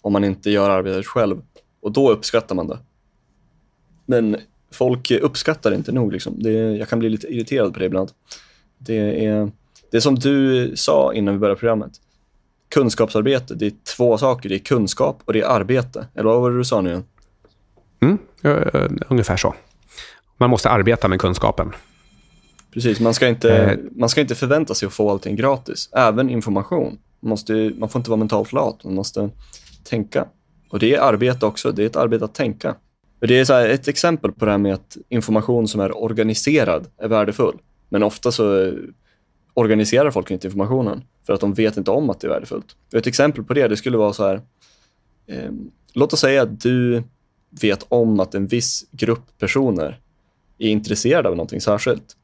om 0.01 0.13
man 0.13 0.23
inte 0.23 0.49
gör 0.49 0.69
arbetet 0.69 1.05
själv. 1.05 1.41
Och 1.81 1.91
då 1.91 2.11
uppskattar 2.11 2.55
man 2.55 2.67
det. 2.67 2.77
Men 4.05 4.37
folk 4.71 5.11
uppskattar 5.11 5.69
det 5.69 5.75
inte 5.75 5.91
nog. 5.91 6.13
Liksom. 6.13 6.43
Det, 6.43 6.51
jag 6.51 6.89
kan 6.89 6.99
bli 6.99 7.09
lite 7.09 7.27
irriterad 7.27 7.73
på 7.73 7.79
det 7.79 7.85
ibland. 7.85 8.11
Det 8.77 9.25
är, 9.25 9.51
det 9.91 10.01
som 10.01 10.15
du 10.15 10.71
sa 10.75 11.13
innan 11.13 11.33
vi 11.33 11.39
började 11.39 11.59
programmet. 11.59 11.91
Kunskapsarbete, 12.69 13.55
det 13.55 13.65
är 13.65 13.73
två 13.95 14.17
saker. 14.17 14.49
Det 14.49 14.55
är 14.55 14.59
kunskap 14.59 15.21
och 15.25 15.33
det 15.33 15.41
är 15.41 15.45
arbete. 15.45 16.07
Eller 16.15 16.29
vad 16.29 16.41
var 16.41 16.51
det 16.51 16.57
du 16.57 16.63
sa 16.63 16.81
nu 16.81 16.89
igen? 16.89 17.03
Mm, 18.01 18.17
ungefär 19.09 19.37
så. 19.37 19.55
Man 20.37 20.49
måste 20.49 20.69
arbeta 20.69 21.07
med 21.07 21.19
kunskapen. 21.19 21.71
Precis, 22.73 22.99
man 22.99 23.13
ska, 23.13 23.27
inte, 23.27 23.57
eh. 23.57 23.77
man 23.91 24.09
ska 24.09 24.21
inte 24.21 24.35
förvänta 24.35 24.75
sig 24.75 24.87
att 24.87 24.93
få 24.93 25.11
allting 25.11 25.35
gratis. 25.35 25.89
Även 25.93 26.29
information. 26.29 26.97
Man, 27.19 27.29
måste, 27.29 27.71
man 27.77 27.89
får 27.89 27.99
inte 27.99 28.09
vara 28.09 28.17
mentalt 28.17 28.53
lat, 28.53 28.83
man 28.83 28.95
måste 28.95 29.29
tänka. 29.83 30.27
Och 30.69 30.79
det 30.79 30.95
är 30.95 31.01
arbete 31.01 31.45
också, 31.45 31.71
det 31.71 31.83
är 31.83 31.85
ett 31.85 31.95
arbete 31.95 32.25
att 32.25 32.35
tänka. 32.35 32.75
Det 33.19 33.39
är 33.39 33.45
så 33.45 33.53
ett 33.53 33.87
exempel 33.87 34.31
på 34.31 34.45
det 34.45 34.51
här 34.51 34.57
med 34.57 34.73
att 34.73 34.97
information 35.09 35.67
som 35.67 35.81
är 35.81 35.97
organiserad 36.03 36.87
är 36.97 37.07
värdefull. 37.07 37.57
Men 37.89 38.03
ofta 38.03 38.31
så 38.31 38.73
organiserar 39.59 40.11
folk 40.11 40.31
inte 40.31 40.47
informationen 40.47 41.03
för 41.25 41.33
att 41.33 41.41
de 41.41 41.53
vet 41.53 41.77
inte 41.77 41.91
om 41.91 42.09
att 42.09 42.19
det 42.19 42.27
är 42.27 42.31
värdefullt. 42.31 42.75
Ett 42.93 43.07
exempel 43.07 43.43
på 43.43 43.53
det, 43.53 43.67
det 43.67 43.77
skulle 43.77 43.97
vara 43.97 44.13
så 44.13 44.27
här. 44.27 44.41
Eh, 45.27 45.51
låt 45.93 46.13
oss 46.13 46.19
säga 46.19 46.41
att 46.41 46.61
du 46.61 47.03
vet 47.61 47.85
om 47.89 48.19
att 48.19 48.35
en 48.35 48.47
viss 48.47 48.85
grupp 48.91 49.37
personer 49.37 49.99
är 50.57 50.69
intresserade 50.69 51.29
av 51.29 51.35
någonting 51.35 51.61
särskilt. 51.61 52.15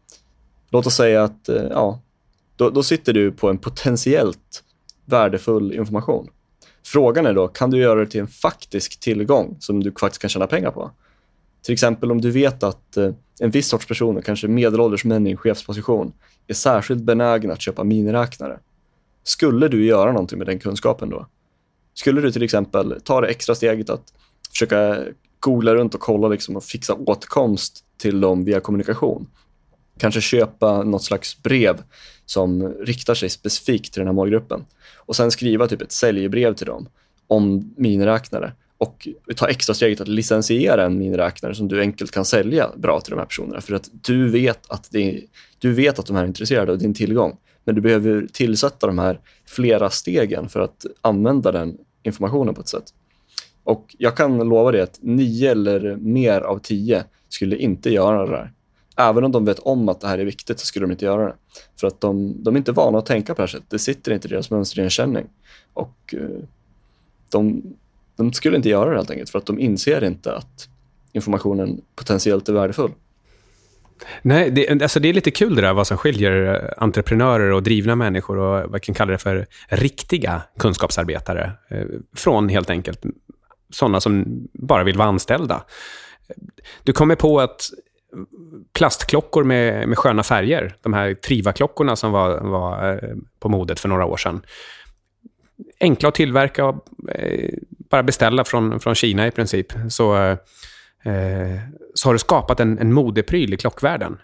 Låt 0.69 0.87
oss 0.87 0.95
säga 0.95 1.23
att 1.23 1.49
eh, 1.49 1.63
ja, 1.69 2.01
då, 2.55 2.69
då 2.69 2.83
sitter 2.83 3.13
du 3.13 3.31
på 3.31 3.49
en 3.49 3.57
potentiellt 3.57 4.63
värdefull 5.05 5.73
information. 5.73 6.29
Frågan 6.85 7.25
är 7.25 7.33
då, 7.33 7.47
kan 7.47 7.71
du 7.71 7.77
göra 7.77 7.99
det 7.99 8.07
till 8.07 8.19
en 8.19 8.27
faktisk 8.27 8.99
tillgång 8.99 9.57
som 9.59 9.83
du 9.83 9.91
faktiskt 9.99 10.21
kan 10.21 10.29
tjäna 10.29 10.47
pengar 10.47 10.71
på? 10.71 10.91
Till 11.65 11.73
exempel 11.73 12.11
om 12.11 12.21
du 12.21 12.31
vet 12.31 12.63
att 12.63 12.97
eh, 12.97 13.11
en 13.39 13.51
viss 13.51 13.67
sorts 13.67 13.87
personer, 13.87 14.21
kanske 14.21 14.47
medelålders 14.47 15.05
män 15.05 15.27
i 15.27 15.31
en 15.31 15.37
chefsposition, 15.37 16.13
är 16.47 16.53
särskilt 16.53 17.03
benägna 17.03 17.53
att 17.53 17.61
köpa 17.61 17.83
miniräknare. 17.83 18.59
Skulle 19.23 19.67
du 19.67 19.85
göra 19.85 20.11
någonting 20.11 20.37
med 20.37 20.47
den 20.47 20.59
kunskapen 20.59 21.09
då? 21.09 21.27
Skulle 21.93 22.21
du 22.21 22.31
till 22.31 22.43
exempel 22.43 23.01
ta 23.03 23.21
det 23.21 23.27
extra 23.27 23.55
steget 23.55 23.89
att 23.89 24.13
försöka 24.51 24.99
googla 25.39 25.75
runt 25.75 25.95
och 25.95 26.01
kolla 26.01 26.27
liksom 26.27 26.55
och 26.55 26.63
fixa 26.63 26.93
åtkomst 26.93 27.83
till 27.97 28.21
dem 28.21 28.45
via 28.45 28.59
kommunikation? 28.59 29.27
Kanske 29.97 30.21
köpa 30.21 30.83
något 30.83 31.03
slags 31.03 31.43
brev 31.43 31.83
som 32.25 32.73
riktar 32.73 33.13
sig 33.13 33.29
specifikt 33.29 33.93
till 33.93 33.99
den 33.99 34.07
här 34.07 34.13
målgruppen 34.13 34.65
och 34.95 35.15
sen 35.15 35.31
skriva 35.31 35.67
typ 35.67 35.81
ett 35.81 35.91
säljbrev 35.91 36.53
till 36.53 36.67
dem 36.67 36.89
om 37.27 37.73
miniräknare 37.77 38.53
och 38.85 39.07
ta 39.35 39.47
extra 39.47 39.75
steget 39.75 40.01
att 40.01 40.07
licensiera 40.07 40.85
en 40.85 40.97
miniräknare 40.97 41.55
som 41.55 41.67
du 41.67 41.81
enkelt 41.81 42.11
kan 42.11 42.25
sälja 42.25 42.71
bra 42.75 43.01
till 43.01 43.11
de 43.11 43.19
här 43.19 43.25
personerna. 43.25 43.61
För 43.61 43.75
att 43.75 43.89
du 43.91 44.29
vet 44.29 44.71
att, 44.71 44.91
det, 44.91 45.21
du 45.59 45.73
vet 45.73 45.99
att 45.99 46.05
de 46.05 46.15
här 46.15 46.23
är 46.23 46.27
intresserade 46.27 46.71
av 46.71 46.77
din 46.77 46.93
tillgång. 46.93 47.37
Men 47.63 47.75
du 47.75 47.81
behöver 47.81 48.27
tillsätta 48.33 48.87
de 48.87 48.99
här 48.99 49.19
flera 49.45 49.89
stegen 49.89 50.49
för 50.49 50.59
att 50.59 50.85
använda 51.01 51.51
den 51.51 51.77
informationen 52.03 52.53
på 52.53 52.61
ett 52.61 52.67
sätt. 52.67 52.93
Och 53.63 53.95
jag 53.97 54.17
kan 54.17 54.37
lova 54.37 54.71
dig 54.71 54.81
att 54.81 54.99
nio 55.01 55.51
eller 55.51 55.95
mer 55.95 56.41
av 56.41 56.59
tio 56.59 57.03
skulle 57.29 57.57
inte 57.57 57.89
göra 57.89 58.25
det 58.25 58.31
där. 58.31 58.51
Även 58.97 59.23
om 59.23 59.31
de 59.31 59.45
vet 59.45 59.59
om 59.59 59.89
att 59.89 60.01
det 60.01 60.07
här 60.07 60.19
är 60.19 60.25
viktigt 60.25 60.59
så 60.59 60.65
skulle 60.65 60.85
de 60.85 60.91
inte 60.91 61.05
göra 61.05 61.25
det. 61.25 61.35
För 61.79 61.87
att 61.87 62.01
de, 62.01 62.43
de 62.43 62.55
är 62.55 62.57
inte 62.57 62.71
vana 62.71 62.97
att 62.97 63.05
tänka 63.05 63.35
på 63.35 63.41
det 63.41 63.43
här 63.43 63.47
sättet. 63.47 63.69
Det 63.69 63.79
sitter 63.79 64.11
inte 64.11 64.27
i 64.27 64.31
deras 64.31 64.51
mönsterigenkänning. 64.51 65.25
Och 65.73 66.13
eh, 66.17 66.43
de, 67.31 67.63
de 68.15 68.33
skulle 68.33 68.57
inte 68.57 68.69
göra 68.69 68.89
det 68.89 68.95
helt 68.95 69.11
enkelt 69.11 69.29
för 69.29 69.39
att 69.39 69.45
de 69.45 69.59
inser 69.59 70.03
inte 70.03 70.35
att 70.35 70.69
informationen 71.13 71.81
potentiellt 71.95 72.49
är 72.49 72.53
värdefull. 72.53 72.91
Nej, 74.21 74.51
det, 74.51 74.81
alltså 74.81 74.99
det 74.99 75.09
är 75.09 75.13
lite 75.13 75.31
kul 75.31 75.55
det 75.55 75.61
där 75.61 75.73
vad 75.73 75.87
som 75.87 75.97
skiljer 75.97 76.53
eh, 76.53 76.83
entreprenörer 76.83 77.51
och 77.51 77.63
drivna 77.63 77.95
människor 77.95 78.37
och 78.37 78.71
vad 78.71 78.81
kan 78.81 78.95
kalla 78.95 79.11
det 79.11 79.17
för 79.17 79.45
riktiga 79.67 80.41
kunskapsarbetare 80.59 81.51
eh, 81.69 81.85
från 82.15 82.49
helt 82.49 82.69
enkelt 82.69 83.03
sådana 83.69 84.01
som 84.01 84.25
bara 84.53 84.83
vill 84.83 84.97
vara 84.97 85.07
anställda. 85.07 85.63
Du 86.83 86.93
kommer 86.93 87.15
på 87.15 87.39
att 87.39 87.61
plastklockor 88.73 89.43
med, 89.43 89.87
med 89.87 89.97
sköna 89.97 90.23
färger, 90.23 90.75
de 90.81 90.93
här 90.93 91.13
Triva-klockorna 91.13 91.95
som 91.95 92.11
var, 92.11 92.39
var 92.39 92.93
eh, 92.93 93.15
på 93.39 93.49
modet 93.49 93.79
för 93.79 93.89
några 93.89 94.05
år 94.05 94.17
sedan, 94.17 94.41
enkla 95.79 96.09
att 96.09 96.15
tillverka 96.15 96.65
och 96.65 96.87
bara 97.95 98.03
beställa 98.03 98.43
från, 98.43 98.79
från 98.79 98.95
Kina 98.95 99.27
i 99.27 99.31
princip, 99.31 99.73
så, 99.89 100.15
eh, 100.15 100.37
eh 101.03 101.59
så 101.93 102.09
har 102.09 102.13
du 102.13 102.19
skapat 102.19 102.59
en, 102.59 102.79
en 102.79 102.93
modepryl 102.93 103.53
i 103.53 103.57
klockvärlden. 103.57 104.17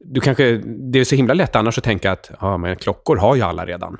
Du 0.00 0.20
kanske, 0.20 0.60
det 0.64 0.98
är 0.98 1.04
så 1.04 1.16
himla 1.16 1.34
lätt 1.34 1.56
annars 1.56 1.78
att 1.78 1.84
tänka 1.84 2.12
att 2.12 2.30
ja, 2.40 2.56
men 2.56 2.76
klockor 2.76 3.16
har 3.16 3.36
ju 3.36 3.42
alla 3.42 3.66
redan. 3.66 3.98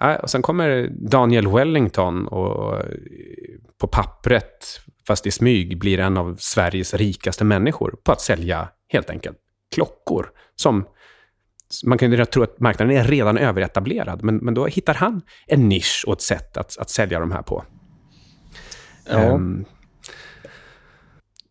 Ja, 0.00 0.16
och 0.16 0.30
sen 0.30 0.42
kommer 0.42 0.88
Daniel 1.10 1.48
Wellington 1.48 2.26
och 2.26 2.74
eh, 2.74 2.84
på 3.80 3.86
pappret, 3.86 4.80
fast 5.06 5.26
i 5.26 5.30
smyg, 5.30 5.78
blir 5.78 6.00
en 6.00 6.16
av 6.16 6.36
Sveriges 6.38 6.94
rikaste 6.94 7.44
människor 7.44 7.94
på 8.04 8.12
att 8.12 8.20
sälja 8.20 8.68
helt 8.88 9.10
enkelt 9.10 9.36
klockor 9.74 10.30
som 10.56 10.84
man 11.84 11.98
kan 11.98 12.12
ju 12.12 12.24
tro 12.24 12.42
att 12.42 12.60
marknaden 12.60 12.96
är 12.96 13.04
redan 13.04 13.38
överetablerad, 13.38 14.22
men, 14.22 14.36
men 14.36 14.54
då 14.54 14.66
hittar 14.66 14.94
han 14.94 15.22
en 15.46 15.68
nisch 15.68 16.04
och 16.06 16.12
ett 16.12 16.20
sätt 16.20 16.56
att, 16.56 16.78
att 16.78 16.90
sälja 16.90 17.20
de 17.20 17.32
här 17.32 17.42
på. 17.42 17.64
Ja. 19.08 19.32
Um, 19.32 19.64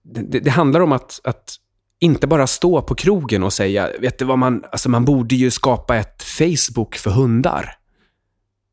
det, 0.03 0.39
det, 0.39 0.49
handlar 0.49 0.79
om 0.79 0.91
att, 0.91 1.19
att 1.23 1.55
inte 1.99 2.27
bara 2.27 2.47
stå 2.47 2.81
på 2.81 2.95
krogen 2.95 3.43
och 3.43 3.53
säga, 3.53 3.89
vet 3.99 4.19
du 4.19 4.25
vad 4.25 4.37
man, 4.37 4.63
alltså 4.71 4.89
man 4.89 5.05
borde 5.05 5.35
ju 5.35 5.51
skapa 5.51 5.97
ett 5.97 6.23
Facebook 6.23 6.95
för 6.95 7.11
hundar. 7.11 7.75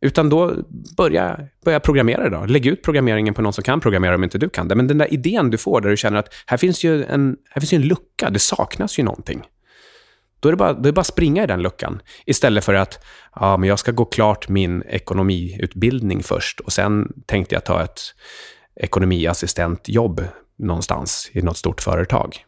Utan 0.00 0.28
då 0.28 0.54
börja, 0.96 1.40
börja 1.64 1.80
programmera 1.80 2.28
då. 2.28 2.46
Lägg 2.46 2.66
ut 2.66 2.82
programmeringen 2.82 3.34
på 3.34 3.42
någon 3.42 3.52
som 3.52 3.64
kan 3.64 3.80
programmera 3.80 4.14
om 4.14 4.24
inte 4.24 4.38
du 4.38 4.48
kan 4.48 4.68
det. 4.68 4.74
Men 4.74 4.86
den 4.86 4.98
där 4.98 5.14
idén 5.14 5.50
du 5.50 5.58
får 5.58 5.80
där 5.80 5.90
du 5.90 5.96
känner 5.96 6.18
att 6.18 6.34
här 6.46 6.56
finns 6.56 6.84
ju 6.84 7.04
en, 7.04 7.36
här 7.50 7.60
finns 7.60 7.72
ju 7.72 7.76
en 7.76 7.82
lucka, 7.82 8.30
det 8.30 8.38
saknas 8.38 8.98
ju 8.98 9.02
någonting. 9.02 9.42
Då 10.40 10.48
är, 10.48 10.52
det 10.52 10.56
bara, 10.56 10.72
då 10.72 10.88
är 10.88 10.92
bara 10.92 11.04
springa 11.04 11.44
i 11.44 11.46
den 11.46 11.62
luckan. 11.62 12.00
Istället 12.26 12.64
för 12.64 12.74
att 12.74 13.04
ja, 13.34 13.56
men 13.56 13.68
jag 13.68 13.78
ska 13.78 13.92
gå 13.92 14.04
klart 14.04 14.48
min 14.48 14.82
ekonomiutbildning 14.82 16.22
först 16.22 16.60
och 16.60 16.72
sen 16.72 17.12
tänkte 17.26 17.54
jag 17.54 17.64
ta 17.64 17.82
ett 17.82 18.00
ekonomiassistentjobb 18.76 20.25
någonstans 20.57 21.31
i 21.33 21.43
något 21.43 21.57
stort 21.57 21.81
företag. 21.81 22.45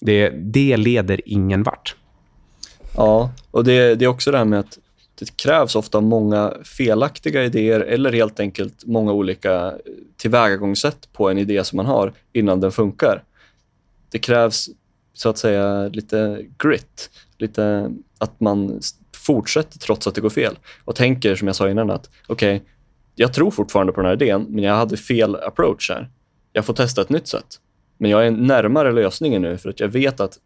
Det, 0.00 0.28
det 0.28 0.76
leder 0.76 1.20
ingen 1.24 1.62
vart. 1.62 1.96
Ja, 2.96 3.32
och 3.50 3.64
det, 3.64 3.94
det 3.94 4.04
är 4.04 4.08
också 4.08 4.30
det 4.30 4.38
här 4.38 4.44
med 4.44 4.58
att 4.58 4.78
det 5.18 5.36
krävs 5.36 5.76
ofta 5.76 6.00
många 6.00 6.54
felaktiga 6.64 7.44
idéer 7.44 7.80
eller 7.80 8.12
helt 8.12 8.40
enkelt 8.40 8.84
många 8.86 9.12
olika 9.12 9.74
tillvägagångssätt 10.16 11.12
på 11.12 11.30
en 11.30 11.38
idé 11.38 11.64
som 11.64 11.76
man 11.76 11.86
har 11.86 12.12
innan 12.32 12.60
den 12.60 12.72
funkar. 12.72 13.22
Det 14.10 14.18
krävs 14.18 14.68
så 15.14 15.28
att 15.28 15.38
säga 15.38 15.88
lite 15.88 16.46
grit, 16.58 17.10
lite 17.38 17.90
att 18.18 18.40
man 18.40 18.80
fortsätter 19.16 19.78
trots 19.78 20.06
att 20.06 20.14
det 20.14 20.20
går 20.20 20.30
fel 20.30 20.58
och 20.84 20.96
tänker 20.96 21.34
som 21.34 21.48
jag 21.48 21.56
sa 21.56 21.70
innan 21.70 21.90
att 21.90 22.10
okej, 22.26 22.56
okay, 22.56 22.68
jag 23.14 23.32
tror 23.34 23.50
fortfarande 23.50 23.92
på 23.92 24.00
den 24.00 24.06
här 24.06 24.22
idén 24.22 24.46
men 24.48 24.64
jag 24.64 24.74
hade 24.74 24.96
fel 24.96 25.36
approach 25.36 25.90
här. 25.90 26.10
Jag 26.52 26.64
får 26.64 26.74
testa 26.74 27.02
ett 27.02 27.10
nytt 27.10 27.28
sätt. 27.28 27.46
Men 27.98 28.10
jag 28.10 28.26
är 28.26 28.30
närmare 28.30 28.92
lösningen 28.92 29.42
nu 29.42 29.58
för 29.58 29.70
att 29.70 29.80
jag 29.80 29.88
vet 29.88 30.20
att 30.20 30.38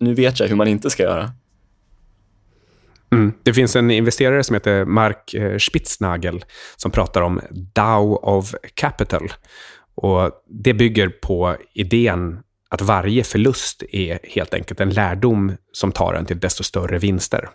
nu 0.00 0.14
vet 0.14 0.40
jag 0.40 0.48
hur 0.48 0.56
man 0.56 0.68
inte 0.68 0.90
ska 0.90 1.02
göra. 1.02 1.30
Mm. 3.12 3.32
Det 3.42 3.54
finns 3.54 3.76
en 3.76 3.90
investerare 3.90 4.44
som 4.44 4.54
heter 4.54 4.84
Mark 4.84 5.34
eh, 5.34 5.58
Spitznagel 5.58 6.44
som 6.76 6.90
pratar 6.90 7.22
om 7.22 7.40
DAO 7.74 8.14
of 8.16 8.54
Capital. 8.74 9.32
Och 9.94 10.30
Det 10.48 10.74
bygger 10.74 11.08
på 11.08 11.56
idén 11.74 12.38
att 12.68 12.80
varje 12.80 13.24
förlust 13.24 13.82
är 13.92 14.18
helt 14.22 14.54
enkelt 14.54 14.80
en 14.80 14.90
lärdom 14.90 15.52
som 15.72 15.92
tar 15.92 16.14
en 16.14 16.26
till 16.26 16.40
desto 16.40 16.62
större 16.62 16.98
vinster. 16.98 17.48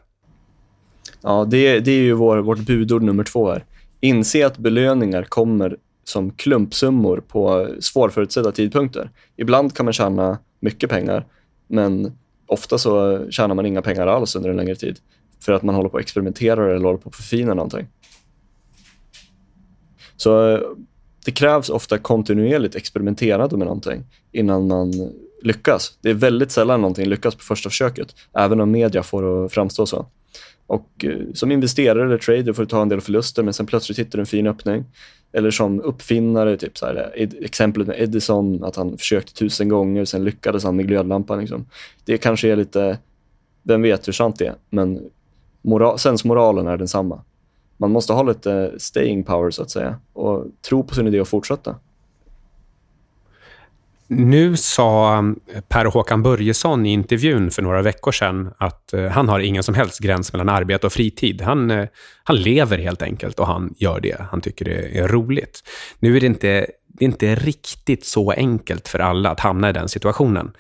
Ja, 1.22 1.48
det, 1.50 1.80
det 1.80 1.92
är 1.92 2.02
ju 2.02 2.14
vår, 2.14 2.38
vårt 2.38 2.60
budord 2.60 3.04
nummer 3.04 3.24
två 3.24 3.52
här. 3.52 3.66
Inse 4.02 4.46
att 4.46 4.58
belöningar 4.58 5.24
kommer 5.24 5.78
som 6.04 6.32
klumpsummor 6.32 7.24
på 7.28 7.70
svårförutsedda 7.80 8.52
tidpunkter. 8.52 9.10
Ibland 9.38 9.76
kan 9.76 9.86
man 9.86 9.94
tjäna 9.94 10.38
mycket 10.60 10.90
pengar, 10.90 11.26
men 11.68 12.18
ofta 12.46 12.78
så 12.78 13.26
tjänar 13.32 13.56
man 13.56 13.66
inga 13.66 13.82
pengar 13.82 14.08
alls 14.08 14.36
under 14.36 14.50
en 14.50 14.58
längre 14.58 14.76
tid 14.76 15.00
för 15.40 15.54
att 15.54 15.64
man 15.64 15.76
håller 15.76 15.90
på 15.90 15.98
att 15.98 16.04
experimentera 16.04 16.76
eller 16.76 16.86
håller 16.86 16.98
på 16.98 17.10
att 17.10 17.16
förfina 17.16 17.54
någonting. 17.54 17.88
Så 20.18 20.50
eh, 20.50 20.60
det 21.26 21.32
krävs 21.32 21.70
ofta 21.70 21.98
kontinuerligt 21.98 22.76
experimenterande 22.76 23.58
med 23.58 23.68
någonting 23.68 24.04
innan 24.32 24.68
man 24.68 24.94
lyckas. 25.42 25.98
Det 26.02 26.10
är 26.10 26.14
väldigt 26.14 26.52
sällan 26.52 26.82
någonting 26.82 27.06
lyckas 27.06 27.36
på 27.36 27.44
första 27.44 27.70
försöket, 27.70 28.16
även 28.34 28.62
om 28.62 28.72
media 28.72 29.04
får 29.04 29.24
det 29.24 29.46
att 29.46 29.54
framstå 29.54 29.86
så. 29.86 30.06
Och 30.72 31.06
eh, 31.06 31.34
som 31.34 31.52
investerare 31.52 32.06
eller 32.06 32.18
trader 32.18 32.54
får 32.54 32.64
du 32.64 32.70
ta 32.70 32.82
en 32.82 32.90
del 32.90 33.02
förluster, 33.02 33.44
men 33.44 33.54
sen 33.54 33.66
plötsligt 33.66 34.00
hittar 34.00 34.18
du 34.18 34.20
en 34.20 34.26
fin 34.26 34.48
öppning. 34.48 34.86
Eller 35.32 35.52
som 35.52 35.82
uppfinnare, 35.82 36.58
typ 36.58 36.78
så 36.78 36.86
här, 36.86 37.14
eh, 37.16 37.30
exemplet 37.42 37.88
med 37.88 38.02
Edison, 38.02 38.64
att 38.64 38.76
han 38.76 38.98
försökte 38.98 39.34
tusen 39.34 39.70
gånger, 39.70 40.06
sen 40.06 40.24
lyckades 40.24 40.64
han 40.64 40.76
med 40.76 40.88
glödlampan. 40.88 41.40
Liksom. 41.40 41.66
Det 42.06 42.18
kanske 42.18 42.52
är 42.52 42.56
lite, 42.56 42.98
vem 43.64 43.82
vet 43.82 44.08
hur 44.08 44.14
sant 44.14 44.40
det 44.40 44.46
är, 44.46 44.56
men 44.70 45.10
moral, 45.62 46.00
sensmoralen 46.00 46.68
är 46.68 46.78
densamma. 46.78 47.24
Man 47.78 47.92
måste 47.92 48.14
ha 48.14 48.24
lite 48.24 48.74
staying 48.78 49.24
power, 49.24 49.52
så 49.52 49.62
att 49.62 49.72
säga, 49.72 50.00
och 50.14 50.46
tro 50.62 50.84
på 50.84 50.96
sin 50.96 51.08
idé 51.08 51.22
och 51.22 51.28
fortsätta. 51.28 51.76
Nu 54.14 54.58
sa 54.58 55.18
um, 55.18 55.40
Per 55.68 55.86
Håkan 55.86 56.24
Börjesson 56.24 56.86
i 56.86 56.92
intervjun 56.94 57.52
för 57.52 57.62
några 57.62 57.82
veckor 57.82 58.12
sedan 58.12 58.54
att 58.58 58.94
eh, 58.94 59.06
han 59.06 59.30
har 59.30 59.40
ingen 59.40 59.64
som 59.64 59.76
helst 59.76 60.00
gräns 60.00 60.34
mellan 60.34 60.50
arbete 60.50 60.88
och 60.88 60.94
fritid. 60.94 61.42
Han, 61.42 61.72
eh, 61.72 61.88
han 62.24 62.36
lever 62.36 62.78
helt 62.78 63.02
enkelt 63.02 63.40
och 63.40 63.48
han 63.48 63.74
gör 63.78 64.00
det. 64.00 64.22
Han 64.32 64.42
tycker 64.42 64.66
det 64.66 65.00
är 65.00 65.08
roligt. 65.08 65.64
Nu 66.00 66.16
är 66.18 66.20
det 66.20 66.26
inte, 66.26 66.68
det 66.88 67.06
är 67.06 67.10
inte 67.10 67.36
riktigt 67.36 68.06
så 68.06 68.32
enkelt 68.32 68.88
för 68.88 69.00
alla 69.00 69.30
att 69.30 69.40
hamna 69.40 69.70
i 69.70 69.74
den 69.74 69.90
situationen. 69.90 70.52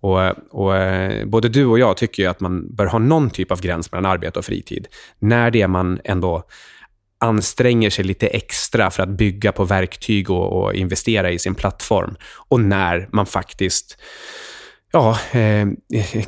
Och, 0.00 0.20
och, 0.50 0.76
eh, 0.76 1.26
både 1.26 1.48
du 1.48 1.66
och 1.66 1.78
jag 1.78 1.96
tycker 1.96 2.28
att 2.28 2.40
man 2.40 2.74
bör 2.74 2.86
ha 2.86 2.98
någon 2.98 3.30
typ 3.30 3.52
av 3.52 3.60
gräns 3.60 3.92
mellan 3.92 4.12
arbete 4.12 4.38
och 4.38 4.44
fritid. 4.44 4.86
När 5.18 5.50
det 5.50 5.62
är 5.62 5.68
man 5.68 6.00
ändå 6.04 6.44
anstränger 7.18 7.90
sig 7.90 8.04
lite 8.04 8.26
extra 8.26 8.90
för 8.90 9.02
att 9.02 9.08
bygga 9.08 9.52
på 9.52 9.64
verktyg 9.64 10.30
och, 10.30 10.62
och 10.62 10.74
investera 10.74 11.30
i 11.30 11.38
sin 11.38 11.54
plattform. 11.54 12.16
Och 12.48 12.60
när 12.60 13.08
man 13.12 13.26
faktiskt 13.26 13.98
ja, 14.92 15.18
eh, 15.32 15.68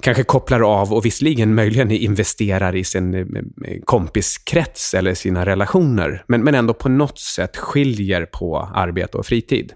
kanske 0.00 0.24
kopplar 0.24 0.80
av 0.80 0.92
och 0.92 1.04
visserligen 1.04 1.54
möjligen 1.54 1.90
investerar 1.90 2.76
i 2.76 2.84
sin 2.84 3.14
eh, 3.14 3.22
kompiskrets 3.84 4.94
eller 4.94 5.14
sina 5.14 5.46
relationer, 5.46 6.24
men, 6.26 6.44
men 6.44 6.54
ändå 6.54 6.74
på 6.74 6.88
något 6.88 7.18
sätt 7.18 7.56
skiljer 7.56 8.26
på 8.26 8.58
arbete 8.74 9.18
och 9.18 9.26
fritid. 9.26 9.72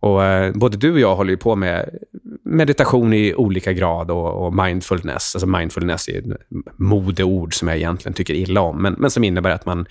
Och 0.00 0.24
eh, 0.24 0.52
Både 0.52 0.76
du 0.76 0.92
och 0.92 1.00
jag 1.00 1.16
håller 1.16 1.30
ju 1.30 1.36
på 1.36 1.56
med 1.56 1.98
meditation 2.44 3.12
i 3.12 3.34
olika 3.34 3.72
grad 3.72 4.10
och, 4.10 4.46
och 4.46 4.54
mindfulness. 4.54 5.34
Alltså 5.34 5.46
mindfulness 5.46 6.08
är 6.08 6.18
ett 6.18 6.40
modeord 6.76 7.54
som 7.54 7.68
jag 7.68 7.76
egentligen 7.76 8.14
tycker 8.14 8.34
illa 8.34 8.60
om, 8.60 8.82
men, 8.82 8.92
men 8.98 9.10
som 9.10 9.24
innebär 9.24 9.50
att 9.50 9.66
man 9.66 9.86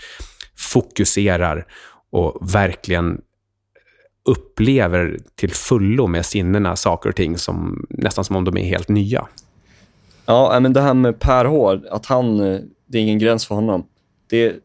fokuserar 0.57 1.67
och 2.11 2.55
verkligen 2.55 3.21
upplever 4.25 5.19
till 5.35 5.51
fullo 5.51 6.07
med 6.07 6.25
sinnena 6.25 6.75
saker 6.75 7.09
och 7.09 7.15
ting 7.15 7.37
som 7.37 7.85
nästan 7.89 8.23
som 8.25 8.35
om 8.35 8.43
de 8.43 8.57
är 8.57 8.65
helt 8.65 8.89
nya. 8.89 9.27
Ja, 10.25 10.59
men 10.59 10.73
det 10.73 10.81
här 10.81 10.93
med 10.93 11.19
Per 11.19 11.45
Hård, 11.45 11.85
att 11.85 12.05
han, 12.05 12.39
eh, 12.39 12.59
det 12.85 12.97
är 12.97 13.01
ingen 13.01 13.19
gräns 13.19 13.47
för 13.47 13.55
honom. 13.55 13.85
Det, 14.29 14.55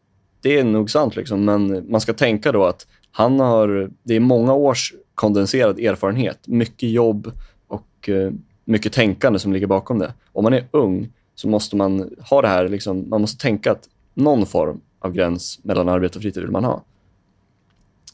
det 0.41 0.59
är 0.59 0.63
nog 0.63 0.89
sant, 0.89 1.15
liksom, 1.15 1.45
men 1.45 1.91
man 1.91 2.01
ska 2.01 2.13
tänka 2.13 2.51
då 2.51 2.65
att 2.65 2.87
han 3.11 3.39
har, 3.39 3.91
det 4.03 4.15
är 4.15 4.19
många 4.19 4.53
års 4.53 4.93
kondenserad 5.15 5.79
erfarenhet, 5.79 6.47
mycket 6.47 6.89
jobb 6.89 7.31
och 7.67 8.09
eh, 8.09 8.31
mycket 8.65 8.93
tänkande 8.93 9.39
som 9.39 9.53
ligger 9.53 9.67
bakom 9.67 9.99
det. 9.99 10.13
Om 10.31 10.43
man 10.43 10.53
är 10.53 10.67
ung 10.71 11.09
så 11.35 11.47
måste 11.47 11.75
man 11.75 12.09
ha 12.29 12.41
det 12.41 12.47
här, 12.47 12.69
liksom, 12.69 13.09
man 13.09 13.21
måste 13.21 13.41
tänka 13.41 13.71
att 13.71 13.89
någon 14.13 14.45
form 14.45 14.81
av 15.01 15.11
gräns 15.13 15.59
mellan 15.63 15.89
arbete 15.89 16.17
och 16.17 16.21
fritid 16.21 16.43
vill 16.43 16.51
man 16.51 16.63
ha. 16.63 16.83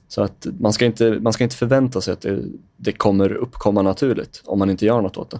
Så 0.08 0.22
att 0.22 0.48
man 0.60 0.74
ska 0.74 0.86
inte, 0.86 1.20
man 1.22 1.34
ska 1.34 1.44
inte 1.44 1.56
förvänta 1.56 2.02
sig 2.02 2.14
att 2.14 2.22
det, 2.22 2.44
det 2.78 2.92
kommer 2.92 3.34
uppkomma 3.34 3.82
naturligt 3.82 4.42
om 4.46 4.60
man 4.60 4.70
inte 4.70 4.86
gör 4.86 5.02
något 5.02 5.18
åt 5.18 5.32
det. 5.32 5.40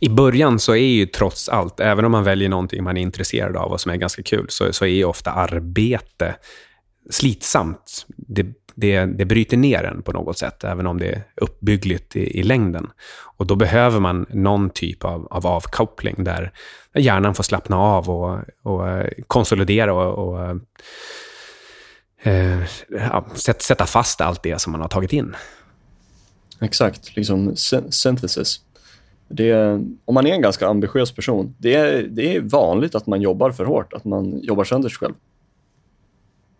I 0.00 0.08
början 0.08 0.58
så 0.58 0.72
är 0.72 0.76
ju 0.76 1.06
trots 1.06 1.48
allt, 1.48 1.80
även 1.80 2.04
om 2.04 2.12
man 2.12 2.24
väljer 2.24 2.48
någonting 2.48 2.84
man 2.84 2.96
är 2.96 3.02
intresserad 3.02 3.56
av 3.56 3.72
och 3.72 3.80
som 3.80 3.92
är 3.92 3.96
ganska 3.96 4.22
kul, 4.22 4.46
så, 4.48 4.72
så 4.72 4.84
är 4.84 4.88
ju 4.88 5.04
ofta 5.04 5.30
arbete 5.30 6.36
slitsamt. 7.10 8.06
Det, 8.16 8.46
det, 8.76 9.06
det 9.06 9.24
bryter 9.24 9.56
ner 9.56 9.84
en 9.84 10.02
på 10.02 10.12
något 10.12 10.38
sätt, 10.38 10.64
även 10.64 10.86
om 10.86 10.98
det 10.98 11.08
är 11.08 11.24
uppbyggligt 11.34 12.16
i, 12.16 12.38
i 12.38 12.42
längden. 12.42 12.90
Och 13.36 13.46
Då 13.46 13.56
behöver 13.56 14.00
man 14.00 14.26
någon 14.30 14.70
typ 14.70 15.04
av, 15.04 15.26
av 15.30 15.46
avkoppling 15.46 16.24
där 16.24 16.52
hjärnan 16.94 17.34
får 17.34 17.42
slappna 17.42 17.76
av 17.76 18.10
och, 18.10 18.38
och 18.62 18.88
eh, 18.88 19.08
konsolidera 19.26 19.92
och, 19.92 20.28
och 20.28 20.42
eh, 20.42 20.56
eh 22.22 22.62
ja, 22.88 23.26
sätta 23.34 23.86
fast 23.86 24.20
allt 24.20 24.42
det 24.42 24.60
som 24.60 24.72
man 24.72 24.80
har 24.80 24.88
tagit 24.88 25.12
in. 25.12 25.36
Exakt, 26.60 27.16
liksom 27.16 27.56
synthesis. 27.90 28.60
Det, 29.28 29.54
om 30.04 30.14
man 30.14 30.26
är 30.26 30.32
en 30.32 30.42
ganska 30.42 30.68
ambitiös 30.68 31.12
person, 31.12 31.54
det 31.58 31.74
är, 31.74 32.02
det 32.02 32.36
är 32.36 32.40
vanligt 32.40 32.94
att 32.94 33.06
man 33.06 33.22
jobbar 33.22 33.50
för 33.50 33.64
hårt, 33.64 33.92
att 33.92 34.04
man 34.04 34.40
jobbar 34.42 34.64
sönder 34.64 34.88
sig 34.88 34.98
själv. 34.98 35.14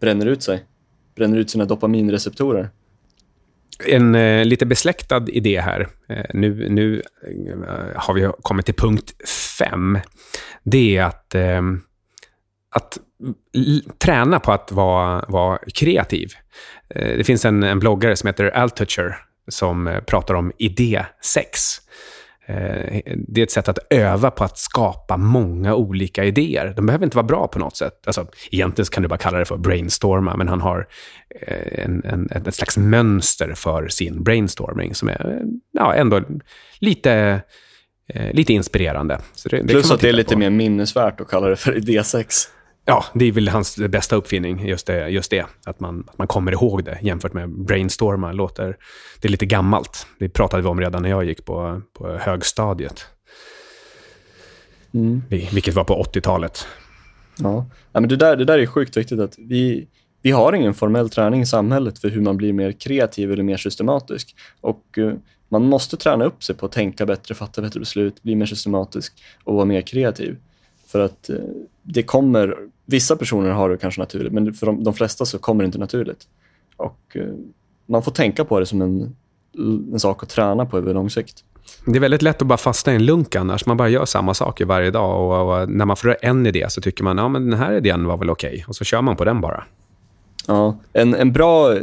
Bränner 0.01 0.27
ut 0.27 0.43
sig 0.43 0.65
bränner 1.17 1.39
ut 1.39 1.51
sina 1.51 1.65
dopaminreceptorer. 1.65 2.71
En 3.87 4.15
eh, 4.15 4.45
lite 4.45 4.67
besläktad 4.67 5.25
idé 5.29 5.61
här. 5.61 5.89
Eh, 6.09 6.25
nu, 6.35 6.69
nu 6.69 7.03
eh, 7.29 7.87
har 7.95 8.15
vi 8.15 8.31
kommit 8.43 8.67
till 8.67 8.75
punkt 8.75 9.29
fem. 9.59 9.99
Det 10.63 10.97
är 10.97 11.03
att, 11.03 11.35
eh, 11.35 11.63
att 12.71 12.99
träna 13.99 14.41
på 14.41 14.53
att 14.53 14.73
vara, 14.73 15.25
vara 15.29 15.59
kreativ. 15.75 16.29
Eh, 16.89 17.17
det 17.17 17.25
finns 17.25 17.45
en, 17.45 17.63
en 17.63 17.79
bloggare 17.79 18.17
som 18.17 18.27
heter 18.27 18.51
Altucher 18.51 19.17
som 19.49 19.87
eh, 19.87 20.01
pratar 20.01 20.35
om 20.35 20.53
idésex. 20.59 21.81
Eh, 22.49 23.03
det 23.29 23.41
är 23.41 23.43
ett 23.43 23.51
sätt 23.51 23.69
att 23.69 23.79
öva 23.91 24.31
på 24.31 24.45
att 24.45 24.59
skapa 24.59 25.17
många 25.17 25.75
olika 25.75 26.25
idéer. 26.25 26.73
De 26.77 26.87
behöver 26.87 27.05
inte 27.05 27.17
vara 27.17 27.27
bra 27.27 27.49
på 27.49 27.59
något 27.59 27.77
sätt. 27.77 28.07
Alltså, 28.07 28.27
egentligen 28.51 28.87
kan 28.87 29.03
du 29.03 29.09
bara 29.09 29.19
kalla 29.19 29.39
det 29.39 29.45
för 29.45 29.57
brainstorma, 29.57 30.37
men 30.37 30.49
han 30.49 30.61
har 30.61 30.87
eh, 31.41 31.85
en, 31.85 32.05
en, 32.05 32.47
ett 32.47 32.55
slags 32.55 32.77
mönster 32.77 33.55
för 33.55 33.89
sin 33.89 34.23
brainstorming 34.23 34.95
som 34.95 35.09
är 35.09 35.43
ja, 35.73 35.95
ändå 35.95 36.21
lite, 36.79 37.41
eh, 38.09 38.33
lite 38.33 38.53
inspirerande. 38.53 39.19
Det, 39.51 39.57
det 39.57 39.69
Plus 39.69 39.91
att 39.91 40.01
det 40.01 40.09
är 40.09 40.13
lite 40.13 40.35
på. 40.35 40.39
mer 40.39 40.51
minnesvärt 40.51 41.21
att 41.21 41.29
kalla 41.29 41.49
det 41.49 41.57
för 41.57 41.77
idésex. 41.77 42.49
Ja, 42.89 43.05
det 43.15 43.25
är 43.25 43.33
väl 43.33 43.49
hans 43.49 43.77
bästa 43.77 44.17
uppfinning, 44.17 44.67
just 44.67 44.87
det. 44.87 45.09
Just 45.09 45.31
det 45.31 45.47
att, 45.65 45.81
man, 45.81 46.05
att 46.09 46.19
man 46.19 46.27
kommer 46.27 46.53
ihåg 46.53 46.85
det 46.85 46.99
jämfört 47.03 47.33
med 47.33 47.51
brainstorma. 47.51 48.33
Låter, 48.33 48.77
det 49.21 49.29
är 49.29 49.31
lite 49.31 49.47
gammalt. 49.47 50.07
Det 50.19 50.29
pratade 50.29 50.63
vi 50.63 50.69
om 50.69 50.81
redan 50.81 51.03
när 51.03 51.11
jag 51.11 51.25
gick 51.25 51.45
på, 51.45 51.83
på 51.93 52.09
högstadiet. 52.09 53.07
Mm. 54.95 55.23
Vilket 55.29 55.75
var 55.75 55.85
på 55.85 56.03
80-talet. 56.03 56.67
Ja. 57.39 57.67
ja, 57.93 58.01
men 58.01 58.09
det 58.09 58.17
där, 58.17 58.37
det 58.37 58.45
där 58.45 58.59
är 58.59 58.67
sjukt 58.67 58.97
viktigt. 58.97 59.21
att 59.21 59.39
vi, 59.39 59.89
vi 60.23 60.31
har 60.31 60.53
ingen 60.53 60.75
formell 60.75 61.11
träning 61.11 61.41
i 61.41 61.47
samhället 61.47 61.99
för 61.99 62.09
hur 62.09 62.21
man 62.21 62.37
blir 62.37 62.53
mer 62.53 62.73
kreativ 62.73 63.33
eller 63.33 63.43
mer 63.43 63.57
systematisk. 63.57 64.37
Och 64.61 64.85
uh, 64.99 65.15
man 65.49 65.63
måste 65.63 65.97
träna 65.97 66.25
upp 66.25 66.43
sig 66.45 66.57
på 66.57 66.67
att 66.67 66.73
tänka 66.73 67.07
bättre, 67.07 67.35
fatta 67.35 67.63
bättre 67.63 67.81
beslut, 67.81 68.23
bli 68.23 68.35
mer 68.35 68.47
systematisk 68.47 69.23
och 69.45 69.55
vara 69.55 69.65
mer 69.65 69.81
kreativ. 69.81 70.37
För 70.87 71.01
att 71.01 71.31
uh, 71.31 71.37
det 71.83 72.03
kommer, 72.03 72.57
vissa 72.85 73.17
personer 73.17 73.51
har 73.51 73.71
det 73.71 73.77
kanske 73.77 74.01
naturligt, 74.01 74.33
men 74.33 74.55
för 74.55 74.67
de, 74.67 74.85
de 74.85 74.95
flesta 74.95 75.25
så 75.25 75.39
kommer 75.39 75.65
det 75.65 75.67
inte 75.67 75.79
naturligt. 75.79 76.29
Och 76.77 77.17
uh, 77.17 77.35
man 77.87 78.03
får 78.03 78.13
tänka 78.13 78.45
på 78.45 78.61
det 78.61 78.67
som 78.67 78.83
en, 78.83 79.17
en 79.93 80.01
sak 80.01 80.23
att 80.23 80.29
träna 80.29 80.67
på 80.67 80.79
över 80.79 80.95
lång 80.95 81.11
sikt. 81.11 81.45
Det 81.87 81.97
är 81.97 82.01
väldigt 82.01 82.23
lätt 82.23 82.43
att 82.43 82.49
bara 82.49 82.59
fastna 82.59 82.93
i 82.93 82.97
en 82.97 83.05
lunk 83.05 83.37
annars. 83.37 83.67
Man 83.67 83.77
bara 83.77 83.89
gör 83.89 84.05
samma 84.05 84.35
saker 84.35 84.65
varje 84.65 84.91
dag. 84.91 85.21
Och, 85.21 85.61
och 85.61 85.69
när 85.69 85.85
man 85.85 85.97
får 85.97 86.17
en 86.23 86.47
idé 86.47 86.67
så 86.69 86.81
tycker 86.81 87.05
man 87.05 87.19
att 87.19 87.33
ja, 87.33 87.39
den 87.39 87.53
här 87.53 87.73
idén 87.73 88.07
var 88.07 88.17
väl 88.17 88.31
okej. 88.31 88.49
Okay. 88.49 88.65
Och 88.69 88.77
så 88.77 88.85
kör 88.85 89.03
man 89.03 89.17
på 89.17 89.25
den 89.25 89.41
bara. 89.41 89.65
Ja, 90.47 90.79
en, 90.93 91.15
en 91.15 91.33
bra 91.33 91.75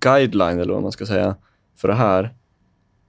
guideline, 0.00 0.58
eller 0.58 0.72
vad 0.72 0.82
man 0.82 0.92
ska 0.92 1.06
säga, 1.06 1.36
för 1.76 1.88
det 1.88 1.94
här, 1.94 2.34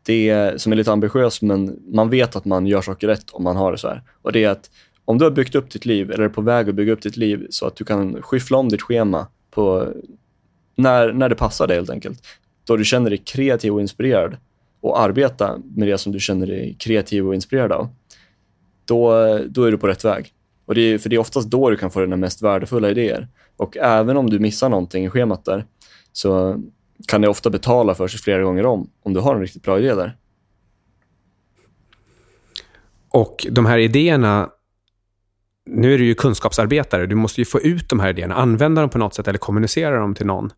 det 0.05 0.29
är, 0.29 0.57
som 0.57 0.71
är 0.71 0.75
lite 0.75 0.91
ambitiös, 0.91 1.41
men 1.41 1.79
man 1.87 2.09
vet 2.09 2.35
att 2.35 2.45
man 2.45 2.67
gör 2.67 2.81
saker 2.81 3.07
rätt 3.07 3.31
om 3.31 3.43
man 3.43 3.55
har 3.55 3.71
det 3.71 3.77
så 3.77 3.87
här. 3.87 4.03
Och 4.21 4.31
det 4.31 4.43
är 4.43 4.49
att 4.49 4.69
om 5.05 5.17
du 5.17 5.23
har 5.23 5.31
byggt 5.31 5.55
upp 5.55 5.71
ditt 5.71 5.85
liv, 5.85 6.11
eller 6.11 6.23
är 6.23 6.29
på 6.29 6.41
väg 6.41 6.69
att 6.69 6.75
bygga 6.75 6.93
upp 6.93 7.01
ditt 7.01 7.17
liv, 7.17 7.47
så 7.49 7.67
att 7.67 7.75
du 7.75 7.83
kan 7.83 8.21
skyffla 8.21 8.57
om 8.57 8.69
ditt 8.69 8.81
schema 8.81 9.27
på 9.51 9.93
när, 10.75 11.13
när 11.13 11.29
det 11.29 11.35
passar 11.35 11.67
dig 11.67 11.77
helt 11.77 11.89
enkelt. 11.89 12.21
Då 12.63 12.77
du 12.77 12.85
känner 12.85 13.09
dig 13.09 13.17
kreativ 13.17 13.73
och 13.73 13.81
inspirerad 13.81 14.37
och 14.81 15.01
arbeta 15.01 15.57
med 15.75 15.87
det 15.87 15.97
som 15.97 16.11
du 16.11 16.19
känner 16.19 16.47
dig 16.47 16.75
kreativ 16.79 17.27
och 17.27 17.35
inspirerad 17.35 17.71
av, 17.71 17.89
då, 18.85 19.11
då 19.47 19.63
är 19.63 19.71
du 19.71 19.77
på 19.77 19.87
rätt 19.87 20.05
väg. 20.05 20.33
Och 20.65 20.75
det 20.75 20.81
är, 20.81 20.97
för 20.97 21.09
det 21.09 21.15
är 21.15 21.19
oftast 21.19 21.49
då 21.49 21.69
du 21.69 21.77
kan 21.77 21.91
få 21.91 22.01
dina 22.01 22.15
mest 22.15 22.41
värdefulla 22.41 22.89
idéer. 22.89 23.27
Och 23.57 23.77
även 23.77 24.17
om 24.17 24.29
du 24.29 24.39
missar 24.39 24.69
någonting 24.69 25.05
i 25.05 25.09
schemat 25.09 25.45
där, 25.45 25.65
så 26.11 26.61
kan 27.07 27.21
det 27.21 27.27
ofta 27.27 27.49
betala 27.49 27.95
för 27.95 28.07
sig 28.07 28.19
flera 28.19 28.43
gånger 28.43 28.65
om, 28.65 28.89
om 29.03 29.13
du 29.13 29.19
har 29.19 29.35
en 29.35 29.41
riktigt 29.41 29.63
bra 29.63 29.79
idé 29.79 29.95
där. 29.95 30.17
Och 33.09 33.47
de 33.51 33.65
här 33.65 33.77
idéerna, 33.77 34.49
nu 35.65 35.93
är 35.93 35.97
du 35.97 36.06
ju 36.06 36.15
kunskapsarbetare, 36.15 37.06
du 37.06 37.15
måste 37.15 37.41
ju 37.41 37.45
få 37.45 37.60
ut 37.60 37.89
de 37.89 38.00
här 38.00 38.10
idéerna, 38.10 38.36
använda 38.36 38.82
dem 38.82 38.89
på 38.89 38.97
något 38.97 39.13
sätt 39.13 39.28
eller 39.28 39.39
kommunicera 39.39 40.00
dem 40.00 40.15
till 40.15 40.26
någon. 40.26 40.50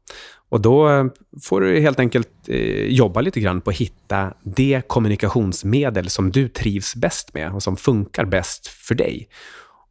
Och 0.50 0.62
då 0.62 0.89
eh, 0.89 1.06
får 1.44 1.62
du 1.62 1.80
helt 1.80 2.00
enkelt 2.00 2.30
eh, 2.48 2.86
jobba 2.86 3.22
lite 3.22 3.39
grann 3.39 3.62
på 3.62 3.70
att 3.70 3.76
hitta 3.76 4.34
det 4.44 4.82
kommunikationsmedel 4.88 6.10
som 6.10 6.32
du 6.32 6.50
trivs 6.50 6.96
bäst 6.96 7.34
med 7.34 7.52
och 7.52 7.63
som 7.63 7.78
funkar 7.78 8.26
bäst 8.26 8.68
för 8.68 8.96
dig. 8.96 9.28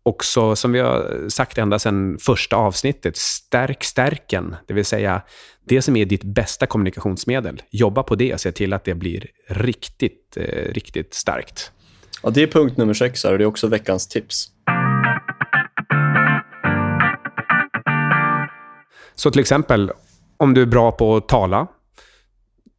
Och 0.04 0.24
så, 0.24 0.56
som 0.56 0.72
vi 0.72 0.80
har 0.80 1.28
sagt 1.28 1.58
ända 1.58 1.78
sedan 1.78 2.18
första 2.20 2.56
avsnittet, 2.56 3.16
stärk 3.16 3.84
stärken. 3.84 4.56
Det 4.66 4.74
vill 4.74 4.84
säga, 4.84 5.22
det 5.64 5.82
som 5.82 5.96
är 5.96 6.04
ditt 6.04 6.24
bästa 6.24 6.66
kommunikationsmedel. 6.66 7.62
Jobba 7.70 8.02
på 8.02 8.14
det 8.14 8.34
och 8.34 8.40
se 8.40 8.52
till 8.52 8.72
att 8.72 8.84
det 8.84 8.94
blir 8.94 9.26
riktigt, 9.48 10.36
eh, 10.36 10.72
riktigt 10.72 11.14
starkt. 11.14 11.72
Ja, 12.22 12.30
det 12.30 12.42
är 12.42 12.46
punkt 12.46 12.76
nummer 12.76 12.94
sex 12.94 13.24
här 13.24 13.32
och 13.32 13.38
det 13.38 13.44
är 13.44 13.46
också 13.46 13.66
veckans 13.66 14.08
tips. 14.08 14.51
Så 19.14 19.30
till 19.30 19.40
exempel, 19.40 19.90
om 20.36 20.54
du 20.54 20.62
är 20.62 20.66
bra 20.66 20.92
på 20.92 21.16
att 21.16 21.28
tala, 21.28 21.66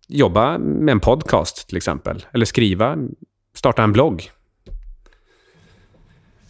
jobba 0.07 0.57
med 0.57 0.91
en 0.91 0.99
podcast 0.99 1.67
till 1.67 1.77
exempel. 1.77 2.25
Eller 2.33 2.45
skriva, 2.45 2.97
starta 3.55 3.83
en 3.83 3.91
blogg. 3.91 4.31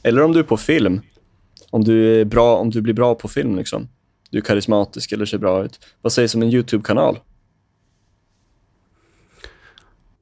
Eller 0.03 0.23
om 0.23 0.31
du 0.31 0.39
är 0.39 0.43
på 0.43 0.57
film. 0.57 1.01
Om 1.69 1.83
du, 1.83 2.21
är 2.21 2.25
bra, 2.25 2.57
om 2.57 2.69
du 2.69 2.81
blir 2.81 2.93
bra 2.93 3.15
på 3.15 3.27
film. 3.27 3.55
Liksom. 3.55 3.87
Du 4.29 4.37
är 4.37 4.41
karismatisk 4.41 5.11
eller 5.11 5.25
ser 5.25 5.37
bra 5.37 5.65
ut. 5.65 5.79
Vad 6.01 6.13
sägs 6.13 6.35
om 6.35 6.41
en 6.41 6.49
YouTube-kanal? 6.49 7.19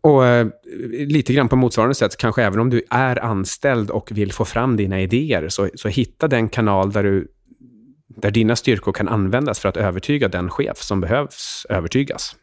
Och 0.02 0.26
eh, 0.26 0.48
lite 0.92 1.34
grann 1.34 1.50
på 1.50 1.56
motsvarande 1.56 1.96
sätt, 1.96 2.18
kanske 2.18 2.44
även 2.44 2.60
om 2.60 2.70
du 2.70 2.84
är 2.90 3.24
anställd 3.24 3.90
och 3.90 4.12
vill 4.12 4.34
få 4.34 4.46
fram 4.46 4.78
dina 4.78 5.02
idéer, 5.02 5.50
så, 5.50 5.70
så 5.76 5.88
hitta 5.88 6.28
den 6.28 6.50
kanal 6.50 6.92
där, 6.92 7.04
du, 7.04 7.28
där 8.16 8.32
dina 8.32 8.56
styrkor 8.56 8.94
kan 8.94 9.08
användas 9.08 9.60
för 9.60 9.70
att 9.70 9.78
övertyga 9.78 10.28
den 10.28 10.50
chef 10.50 10.82
som 10.82 11.02
behövs 11.02 11.66
övertygas. 11.70 12.36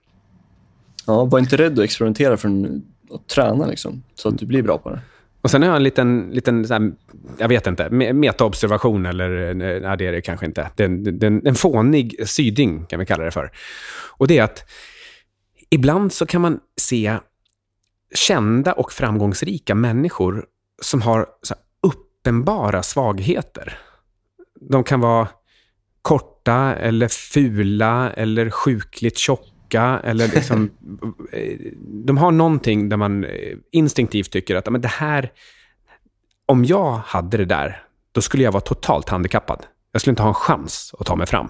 Ja, 1.07 1.25
var 1.25 1.39
inte 1.39 1.57
rädd 1.57 1.73
att 1.73 1.85
experimentera 1.85 2.37
för 2.37 2.49
att 3.11 3.29
träna, 3.29 3.67
liksom, 3.67 4.03
så 4.15 4.29
att 4.29 4.39
du 4.39 4.47
blir 4.47 4.63
bra 4.63 4.79
på 4.79 4.91
det. 4.91 5.01
Och 5.41 5.51
sen 5.51 5.63
har 5.63 5.69
jag 5.69 5.77
en 5.77 5.83
liten, 5.83 6.31
liten 6.33 6.65
här, 6.65 6.93
jag 7.39 7.49
vet 7.49 7.67
inte, 7.67 7.91
metaobservation 7.91 9.07
eller, 9.07 9.55
nej 9.55 9.97
det 9.99 10.07
är 10.07 10.13
det 10.13 10.21
kanske 10.21 10.47
inte. 10.47 10.71
Det 10.75 10.85
är 10.85 11.25
en, 11.25 11.47
en 11.47 11.55
fånig 11.55 12.29
syding 12.29 12.87
kan 12.87 12.99
vi 12.99 13.07
kalla 13.07 13.25
det 13.25 13.31
för. 13.31 13.51
Och 14.19 14.29
det 14.29 14.39
är 14.39 14.43
att 14.43 14.65
ibland 15.71 16.13
så 16.13 16.27
kan 16.27 16.41
man 16.41 16.61
se 16.81 17.17
kända 18.15 18.73
och 18.73 18.93
framgångsrika 18.93 19.75
människor 19.75 20.47
som 20.83 21.03
har 21.03 21.27
uppenbara 21.83 22.83
svagheter. 22.83 23.79
De 24.61 24.85
kan 24.85 25.01
vara 25.01 25.29
korta 26.03 26.75
eller 26.77 27.09
fula 27.09 28.11
eller 28.11 28.51
sjukligt 28.51 29.19
tjocka 29.19 30.01
eller 30.05 30.29
liksom, 30.29 30.71
eh, 31.33 31.59
de 31.81 32.19
har 32.19 32.31
någonting 32.31 32.89
där 32.89 32.97
man 32.97 33.25
eh, 33.25 33.57
instinktivt 33.73 34.31
tycker 34.31 34.57
att 34.57 34.71
men 34.71 34.81
det 34.81 34.89
här, 34.89 35.33
om 36.47 36.65
jag 36.65 36.93
hade 36.93 37.37
det 37.37 37.45
där, 37.45 37.83
då 38.13 38.21
skulle 38.21 38.43
jag 38.43 38.53
vara 38.53 38.61
totalt 38.61 39.09
handikappad. 39.09 39.67
Jag 39.93 40.01
skulle 40.01 40.13
inte 40.13 40.23
ha 40.23 40.29
en 40.29 40.35
chans 40.35 40.95
att 40.99 41.07
ta 41.07 41.17
mig 41.17 41.27
fram. 41.27 41.49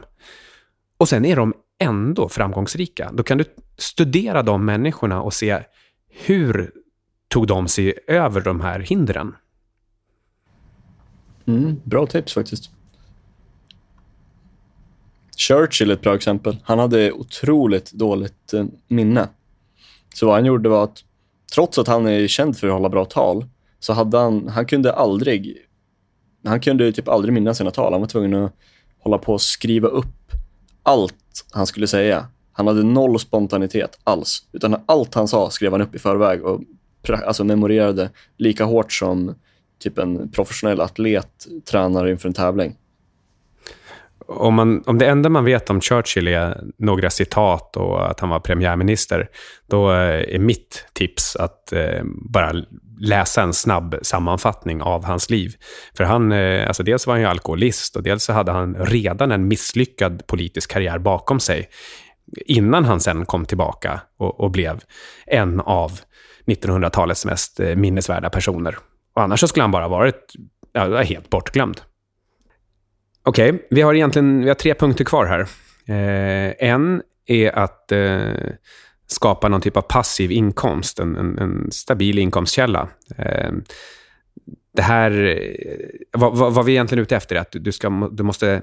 Och 0.99 1.09
sen 1.09 1.25
är 1.25 1.37
de 1.37 1.55
ändå 1.79 2.29
framgångsrika. 2.29 3.11
Då 3.13 3.23
kan 3.23 3.39
du 3.39 3.45
studera 3.79 4.43
de 4.43 4.65
människorna 4.65 5.23
och 5.23 5.35
se 5.35 5.63
hur 6.09 6.71
tog 7.29 7.47
de 7.47 7.69
sig 7.69 7.95
över 8.07 8.41
de 8.41 8.61
här 8.61 8.81
hindren. 8.81 9.35
Mm, 11.47 11.81
bra 11.85 12.07
tips 12.07 12.35
faktiskt. 12.35 12.71
Churchill 15.49 15.91
är 15.91 15.95
ett 15.95 16.01
bra 16.01 16.15
exempel. 16.15 16.57
Han 16.65 16.79
hade 16.79 17.13
otroligt 17.13 17.93
dåligt 17.93 18.53
eh, 18.53 18.65
minne. 18.89 19.29
Så 20.15 20.27
vad 20.27 20.35
han 20.35 20.45
gjorde 20.45 20.69
var 20.69 20.85
att, 20.85 21.05
trots 21.55 21.79
att 21.79 21.89
han 21.89 22.07
är 22.07 22.27
känd 22.27 22.57
för 22.57 22.67
att 22.67 22.73
hålla 22.73 22.89
bra 22.89 23.05
tal, 23.05 23.45
så 23.81 23.93
hade 23.93 24.19
han, 24.19 24.49
han 24.49 24.67
kunde 24.67 24.93
aldrig, 24.93 25.57
han 26.45 26.61
kunde 26.61 26.93
typ 26.93 27.09
aldrig 27.09 27.35
minnas 27.35 27.59
sina 27.59 27.71
tal. 27.71 27.93
Han 27.93 28.01
var 28.01 28.09
tvungen 28.09 28.35
att 28.35 28.53
hålla 28.99 29.19
på 29.19 29.33
och 29.33 29.41
skriva 29.41 29.89
upp 29.89 30.33
allt 30.83 31.47
han 31.51 31.67
skulle 31.67 31.87
säga. 31.87 32.27
Han 32.53 32.67
hade 32.67 32.83
noll 32.83 33.19
spontanitet 33.19 33.99
alls, 34.05 34.43
utan 34.53 34.77
allt 34.87 35.15
han 35.15 35.29
sa 35.29 35.51
skrev 35.51 35.73
han 35.73 35.81
upp 35.81 35.95
i 35.95 35.99
förväg 35.99 36.45
och 36.45 36.61
alltså 37.27 37.45
memorerade 37.45 38.11
lika 38.37 38.65
hårt 38.65 38.93
som 38.93 39.35
typ 39.79 39.99
en 39.99 40.29
professionell 40.31 40.81
atlet 40.81 41.47
tränar 41.65 42.09
inför 42.09 42.29
en 42.29 42.35
tävling 42.35 42.77
om, 44.29 44.55
man, 44.55 44.83
om 44.87 44.99
det 44.99 45.07
enda 45.07 45.29
man 45.29 45.45
vet 45.45 45.71
om 45.71 45.81
Churchill 45.81 46.29
är 46.29 46.61
några 46.79 47.11
citat 47.11 47.77
och 47.77 48.11
att 48.11 48.21
han 48.21 48.29
var 48.29 48.41
premiärminister, 48.41 49.29
då 49.71 49.93
eh, 49.93 50.35
är 50.35 50.39
mitt 50.39 50.87
tips 50.93 51.37
att 51.37 51.73
eh, 51.73 52.03
bara 52.31 52.53
läsa 53.01 53.43
en 53.43 53.55
snabb 53.55 53.99
sammanfattning 54.03 54.83
av 54.83 55.05
hans 55.05 55.31
liv. 55.31 55.55
För 55.97 56.05
han, 56.05 56.33
eh, 56.33 56.67
alltså 56.67 56.83
dels 56.83 57.07
var 57.07 57.15
han 57.15 57.21
ju 57.21 57.27
alkoholist 57.27 57.97
och 57.97 58.03
dels 58.03 58.25
så 58.25 58.33
hade 58.33 58.53
han 58.53 58.75
redan 58.75 59.33
en 59.33 59.49
misslyckad 59.49 60.27
politisk 60.27 60.71
karriär 60.71 60.99
bakom 60.99 61.41
sig 61.41 61.69
innan 62.47 62.85
han 62.85 63.01
sen 63.01 63.27
kom 63.27 63.45
tillbaka 63.45 64.01
och, 64.19 64.41
och 64.41 64.51
blev 64.51 64.81
en 65.27 65.61
av 65.61 66.01
1900-talets 66.47 67.25
mest 67.25 67.61
eh, 67.61 67.77
minnesvärda 67.77 68.31
personer. 68.31 68.77
Och 69.15 69.23
annars 69.23 69.41
så 69.41 69.49
skulle 69.49 69.63
han 69.63 69.71
bara 69.71 69.89
varit 69.89 70.35
ja, 70.73 71.03
helt 71.03 71.31
bortglömd. 71.31 71.81
Okej, 73.29 73.53
okay, 73.53 73.67
vi 73.71 73.83
har 73.83 73.95
egentligen 73.95 74.41
vi 74.41 74.49
har 74.49 74.55
tre 74.55 74.75
punkter 74.75 75.05
kvar 75.05 75.27
här. 75.27 75.41
Eh, 75.87 76.69
en 76.69 77.03
är 77.27 77.59
att 77.59 77.93
eh, 77.93 78.33
skapa 79.07 79.49
någon 79.49 79.61
typ 79.61 79.77
av 79.77 79.83
passiv 79.83 80.33
inkomst, 80.33 80.99
en, 80.99 81.17
en, 81.17 81.39
en 81.39 81.73
stabil 81.73 82.19
inkomstkälla. 82.19 82.89
Eh, 83.17 83.51
det 84.77 84.83
här, 84.83 85.11
eh, 85.11 86.19
vad, 86.19 86.37
vad, 86.37 86.55
vad, 86.55 86.65
vi 86.65 86.77
är 86.77 86.99
ute 86.99 87.17
efter 87.17 87.37
är 87.37 87.41
att 87.41 87.53
du, 87.53 87.73
ska, 87.73 88.09
du 88.13 88.23
måste 88.23 88.63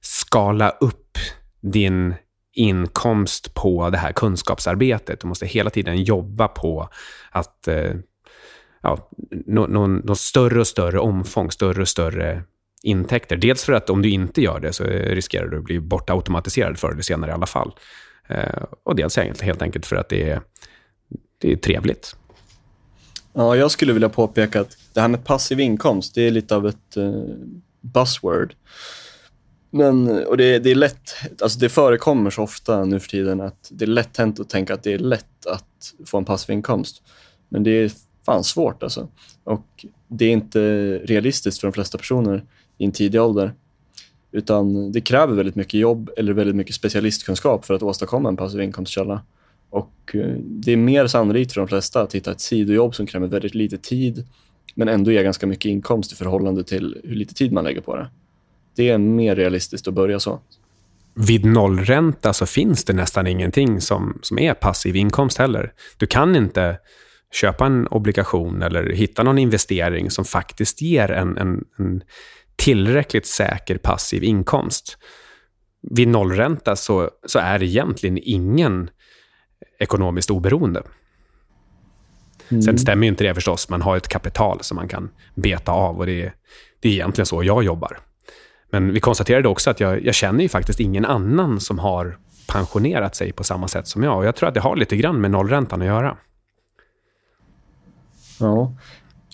skala 0.00 0.70
upp 0.70 1.18
din 1.60 2.14
inkomst 2.52 3.54
på 3.54 3.90
det 3.90 3.98
här 3.98 4.12
kunskapsarbetet. 4.12 5.20
Du 5.20 5.28
måste 5.28 5.46
hela 5.46 5.70
tiden 5.70 6.02
jobba 6.02 6.48
på 6.48 6.88
att 7.30 7.68
eh, 7.68 7.92
ja, 8.82 9.10
någon, 9.46 9.72
någon, 9.72 9.96
nå 9.96 10.14
större 10.14 10.60
och 10.60 10.66
större 10.66 10.98
omfång, 10.98 11.50
större 11.50 11.82
och 11.82 11.88
större 11.88 12.42
intäkter. 12.82 13.36
Dels 13.36 13.64
för 13.64 13.72
att 13.72 13.90
om 13.90 14.02
du 14.02 14.10
inte 14.10 14.42
gör 14.42 14.60
det 14.60 14.72
så 14.72 14.84
riskerar 14.84 15.46
du 15.46 15.58
att 15.58 15.64
bli 15.64 15.80
bortautomatiserad 15.80 16.78
förr 16.78 16.90
eller 16.90 17.02
senare 17.02 17.30
i 17.30 17.34
alla 17.34 17.46
fall. 17.46 17.72
Eh, 18.28 18.62
och 18.84 18.96
dels 18.96 19.16
helt 19.16 19.62
enkelt 19.62 19.86
för 19.86 19.96
att 19.96 20.08
det 20.08 20.30
är, 20.30 20.40
det 21.38 21.52
är 21.52 21.56
trevligt. 21.56 22.16
Ja, 23.32 23.56
jag 23.56 23.70
skulle 23.70 23.92
vilja 23.92 24.08
påpeka 24.08 24.60
att 24.60 24.76
det 24.92 25.00
här 25.00 25.08
med 25.08 25.24
passiv 25.24 25.60
inkomst, 25.60 26.14
det 26.14 26.22
är 26.22 26.30
lite 26.30 26.56
av 26.56 26.66
ett 26.66 26.96
eh, 26.96 27.22
buzzword. 27.80 28.54
Men, 29.70 30.24
och 30.26 30.36
det, 30.36 30.58
det, 30.58 30.70
är 30.70 30.74
lätt, 30.74 31.14
alltså 31.42 31.58
det 31.58 31.68
förekommer 31.68 32.30
så 32.30 32.42
ofta 32.42 32.84
nu 32.84 33.00
för 33.00 33.08
tiden 33.08 33.40
att 33.40 33.68
det 33.70 33.84
är 33.84 33.86
lätt 33.86 34.16
hänt 34.16 34.40
att 34.40 34.48
tänka 34.48 34.74
att 34.74 34.82
det 34.82 34.92
är 34.92 34.98
lätt 34.98 35.46
att 35.46 35.94
få 36.06 36.18
en 36.18 36.24
passiv 36.24 36.52
inkomst. 36.52 37.02
Men 37.48 37.62
det 37.62 37.70
är 37.70 37.90
fan 38.26 38.44
svårt 38.44 38.82
alltså. 38.82 39.08
Och 39.44 39.86
det 40.08 40.24
är 40.24 40.30
inte 40.30 40.60
realistiskt 41.04 41.60
för 41.60 41.68
de 41.68 41.72
flesta 41.72 41.98
personer 41.98 42.44
i 42.80 42.84
en 42.84 42.92
tidig 42.92 43.20
ålder. 43.20 43.52
Utan 44.32 44.92
det 44.92 45.00
kräver 45.00 45.34
väldigt 45.34 45.54
mycket 45.54 45.80
jobb 45.80 46.10
eller 46.16 46.32
väldigt 46.32 46.56
mycket 46.56 46.74
specialistkunskap 46.74 47.64
för 47.64 47.74
att 47.74 47.82
åstadkomma 47.82 48.28
en 48.28 48.36
passiv 48.36 48.60
inkomstkälla. 48.60 49.22
Och 49.70 50.14
eh, 50.14 50.34
det 50.38 50.72
är 50.72 50.76
mer 50.76 51.06
sannolikt 51.06 51.52
för 51.52 51.60
de 51.60 51.68
flesta 51.68 52.02
att 52.02 52.14
hitta 52.14 52.32
ett 52.32 52.40
sidojobb 52.40 52.94
som 52.94 53.06
kräver 53.06 53.26
väldigt 53.26 53.54
lite 53.54 53.78
tid 53.78 54.26
men 54.74 54.88
ändå 54.88 55.12
ger 55.12 55.22
ganska 55.22 55.46
mycket 55.46 55.70
inkomst 55.70 56.12
i 56.12 56.16
förhållande 56.16 56.64
till 56.64 57.00
hur 57.04 57.14
lite 57.14 57.34
tid 57.34 57.52
man 57.52 57.64
lägger 57.64 57.80
på 57.80 57.96
det. 57.96 58.10
Det 58.76 58.88
är 58.88 58.98
mer 58.98 59.36
realistiskt 59.36 59.88
att 59.88 59.94
börja 59.94 60.20
så. 60.20 60.40
Vid 61.14 61.44
nollränta 61.44 62.32
så 62.32 62.46
finns 62.46 62.84
det 62.84 62.92
nästan 62.92 63.26
ingenting 63.26 63.80
som, 63.80 64.18
som 64.22 64.38
är 64.38 64.54
passiv 64.54 64.96
inkomst 64.96 65.38
heller. 65.38 65.72
Du 65.96 66.06
kan 66.06 66.36
inte 66.36 66.78
köpa 67.32 67.66
en 67.66 67.86
obligation 67.86 68.62
eller 68.62 68.92
hitta 68.92 69.22
någon 69.22 69.38
investering 69.38 70.10
som 70.10 70.24
faktiskt 70.24 70.82
ger 70.82 71.10
en, 71.10 71.38
en, 71.38 71.64
en 71.78 72.02
tillräckligt 72.60 73.26
säker 73.26 73.78
passiv 73.78 74.24
inkomst. 74.24 74.98
Vid 75.82 76.08
nollränta 76.08 76.76
så, 76.76 77.10
så 77.26 77.38
är 77.38 77.58
det 77.58 77.66
egentligen 77.66 78.18
ingen 78.22 78.90
ekonomiskt 79.78 80.30
oberoende. 80.30 80.82
Mm. 82.48 82.62
Sen 82.62 82.78
stämmer 82.78 83.06
ju 83.06 83.08
inte 83.08 83.24
det 83.24 83.34
förstås. 83.34 83.68
Man 83.68 83.82
har 83.82 83.96
ett 83.96 84.08
kapital 84.08 84.58
som 84.62 84.76
man 84.76 84.88
kan 84.88 85.10
beta 85.34 85.72
av 85.72 85.98
och 85.98 86.06
det 86.06 86.22
är, 86.22 86.34
det 86.80 86.88
är 86.88 86.92
egentligen 86.92 87.26
så 87.26 87.44
jag 87.44 87.64
jobbar. 87.64 87.98
Men 88.70 88.92
vi 88.92 89.00
konstaterade 89.00 89.48
också 89.48 89.70
att 89.70 89.80
jag, 89.80 90.04
jag 90.04 90.14
känner 90.14 90.42
ju 90.42 90.48
faktiskt 90.48 90.80
ingen 90.80 91.04
annan 91.04 91.60
som 91.60 91.78
har 91.78 92.18
pensionerat 92.48 93.16
sig 93.16 93.32
på 93.32 93.44
samma 93.44 93.68
sätt 93.68 93.88
som 93.88 94.02
jag. 94.02 94.18
Och 94.18 94.24
jag 94.24 94.36
tror 94.36 94.48
att 94.48 94.54
det 94.54 94.60
har 94.60 94.76
lite 94.76 94.96
grann 94.96 95.20
med 95.20 95.30
nollräntan 95.30 95.80
att 95.80 95.86
göra. 95.86 96.16
Ja. 98.40 98.74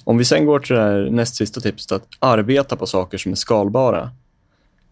Om 0.08 0.18
vi 0.18 0.24
sen 0.24 0.46
går 0.46 0.58
till 0.58 0.76
det 0.76 0.82
här 0.82 1.10
näst 1.10 1.34
sista 1.34 1.60
tipset, 1.60 1.92
att 1.92 2.08
arbeta 2.18 2.76
på 2.76 2.86
saker 2.86 3.18
som 3.18 3.32
är 3.32 3.36
skalbara. 3.36 4.10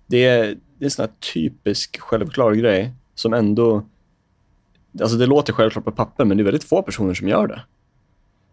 Det 0.07 0.25
är, 0.25 0.45
det 0.79 0.85
är 0.85 0.85
en 0.85 0.91
sån 0.91 1.03
här 1.03 1.13
typisk 1.35 2.01
självklar 2.01 2.53
grej 2.53 2.93
som 3.15 3.35
ändå... 3.35 3.85
Alltså 5.01 5.17
det 5.17 5.27
låter 5.27 5.53
självklart 5.53 5.85
på 5.85 5.93
papper, 5.93 6.25
men 6.25 6.37
det 6.37 6.43
är 6.43 6.45
väldigt 6.45 6.65
få 6.65 6.83
personer 6.83 7.15
som 7.15 7.29
gör 7.29 7.47
det. 7.47 7.63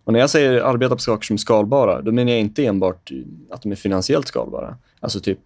Och 0.04 0.14
när 0.14 0.20
jag 0.20 0.30
säger 0.30 0.62
arbeta 0.62 0.96
på 0.96 1.02
saker 1.02 1.26
som 1.26 1.34
är 1.34 1.38
skalbara, 1.38 2.02
då 2.02 2.12
menar 2.12 2.32
jag 2.32 2.40
inte 2.40 2.66
enbart 2.66 3.12
att 3.50 3.62
de 3.62 3.72
är 3.72 3.76
finansiellt 3.76 4.28
skalbara, 4.28 4.78
alltså 5.00 5.20
typ 5.20 5.40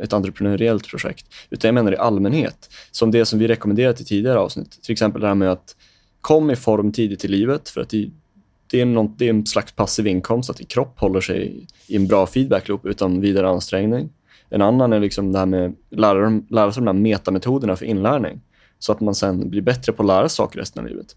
ett 0.00 0.12
entreprenöriellt 0.12 0.88
projekt, 0.88 1.26
utan 1.50 1.68
jag 1.68 1.74
menar 1.74 1.92
i 1.92 1.96
allmänhet, 1.96 2.70
som 2.90 3.10
det 3.10 3.24
som 3.24 3.38
vi 3.38 3.48
rekommenderat 3.48 4.00
i 4.00 4.04
tidigare 4.04 4.38
avsnitt. 4.38 4.82
Till 4.82 4.92
exempel 4.92 5.20
det 5.20 5.26
här 5.26 5.34
med 5.34 5.52
att 5.52 5.76
kom 6.20 6.50
i 6.50 6.56
form 6.56 6.92
tidigt 6.92 7.24
i 7.24 7.28
livet, 7.28 7.68
för 7.68 7.80
att 7.80 7.88
det, 7.88 8.10
det 8.72 8.80
är, 8.80 8.84
något, 8.84 9.18
det 9.18 9.26
är 9.26 9.30
en 9.30 9.46
slags 9.46 9.72
passiv 9.72 10.06
inkomst, 10.06 10.50
att 10.50 10.56
din 10.56 10.66
kropp 10.66 10.98
håller 10.98 11.20
sig 11.20 11.66
i 11.86 11.96
en 11.96 12.06
bra 12.06 12.26
feedback-loop 12.26 12.86
utan 12.86 13.20
vidare 13.20 13.48
ansträngning. 13.48 14.10
En 14.48 14.62
annan 14.62 14.92
är 14.92 15.00
liksom 15.00 15.32
det 15.32 15.38
här 15.38 15.46
med 15.46 15.66
att 15.66 15.98
lära, 15.98 16.42
lära 16.48 16.72
sig 16.72 16.80
de 16.80 16.86
här 16.86 17.02
metametoderna 17.02 17.76
för 17.76 17.86
inlärning, 17.86 18.40
så 18.78 18.92
att 18.92 19.00
man 19.00 19.14
sen 19.14 19.50
blir 19.50 19.62
bättre 19.62 19.92
på 19.92 20.02
att 20.02 20.06
lära 20.06 20.28
sig 20.28 20.36
saker 20.36 20.58
resten 20.58 20.84
av 20.84 20.90
livet. 20.90 21.16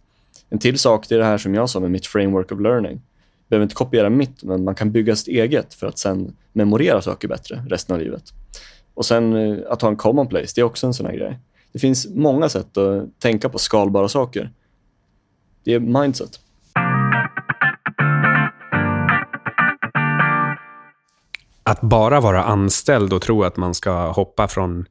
En 0.49 0.59
till 0.59 0.79
sak 0.79 1.09
det 1.09 1.15
är 1.15 1.19
det 1.19 1.25
här 1.25 1.37
som 1.37 1.53
jag 1.53 1.69
sa 1.69 1.79
med 1.79 1.91
mitt 1.91 2.07
framework 2.07 2.51
of 2.51 2.59
learning. 2.59 3.01
behöver 3.49 3.63
inte 3.63 3.75
kopiera 3.75 4.09
mitt, 4.09 4.43
men 4.43 4.63
man 4.63 4.75
kan 4.75 4.91
bygga 4.91 5.15
sitt 5.15 5.27
eget 5.27 5.73
för 5.73 5.87
att 5.87 5.99
sen 5.99 6.35
memorera 6.53 7.01
saker 7.01 7.27
bättre 7.27 7.65
resten 7.69 7.95
av 7.95 8.01
livet. 8.01 8.23
Och 8.93 9.05
sen 9.05 9.35
eh, 9.35 9.57
att 9.69 9.81
ha 9.81 9.89
en 9.89 9.95
common 9.95 10.27
place, 10.27 10.51
det 10.55 10.61
är 10.61 10.65
också 10.65 10.87
en 10.87 10.93
sån 10.93 11.05
här 11.05 11.13
grej. 11.13 11.39
Det 11.71 11.79
finns 11.79 12.07
många 12.09 12.49
sätt 12.49 12.77
att 12.77 13.19
tänka 13.19 13.49
på 13.49 13.57
skalbara 13.57 14.07
saker. 14.07 14.51
Det 15.63 15.73
är 15.73 15.79
mindset. 15.79 16.39
Att 21.65 21.81
bara 21.81 22.19
vara 22.19 22.43
anställd 22.43 23.13
och 23.13 23.21
tro 23.21 23.43
att 23.43 23.57
man 23.57 23.73
ska 23.73 24.11
hoppa 24.11 24.47
från 24.47 24.85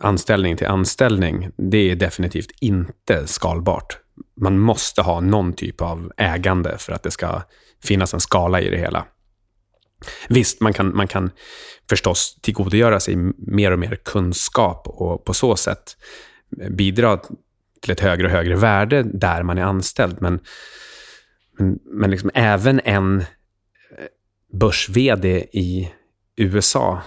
anställning 0.00 0.56
till 0.56 0.66
anställning, 0.66 1.50
det 1.56 1.90
är 1.90 1.96
definitivt 1.96 2.50
inte 2.60 3.26
skalbart 3.26 3.98
man 4.40 4.58
måste 4.58 5.02
ha 5.02 5.20
någon 5.20 5.52
typ 5.52 5.80
av 5.80 6.12
ägande 6.16 6.78
för 6.78 6.92
att 6.92 7.02
det 7.02 7.10
ska 7.10 7.42
finnas 7.84 8.14
en 8.14 8.20
skala 8.20 8.60
i 8.60 8.70
det 8.70 8.76
hela. 8.76 9.04
Visst, 10.28 10.60
man 10.60 10.72
kan, 10.72 10.96
man 10.96 11.08
kan 11.08 11.30
förstås 11.88 12.38
tillgodogöra 12.42 13.00
sig 13.00 13.16
mer 13.38 13.70
och 13.70 13.78
mer 13.78 13.98
kunskap 14.04 14.82
och 14.86 15.24
på 15.24 15.34
så 15.34 15.56
sätt 15.56 15.96
bidra 16.70 17.20
till 17.82 17.92
ett 17.92 18.00
högre 18.00 18.26
och 18.26 18.32
högre 18.32 18.56
värde 18.56 19.02
där 19.02 19.42
man 19.42 19.58
är 19.58 19.62
anställd. 19.62 20.16
Men, 20.20 20.40
men, 21.58 21.78
men 21.84 22.10
liksom 22.10 22.30
även 22.34 22.80
en 22.84 23.24
börs-VD 24.52 25.46
i 25.52 25.92
USA 26.36 27.02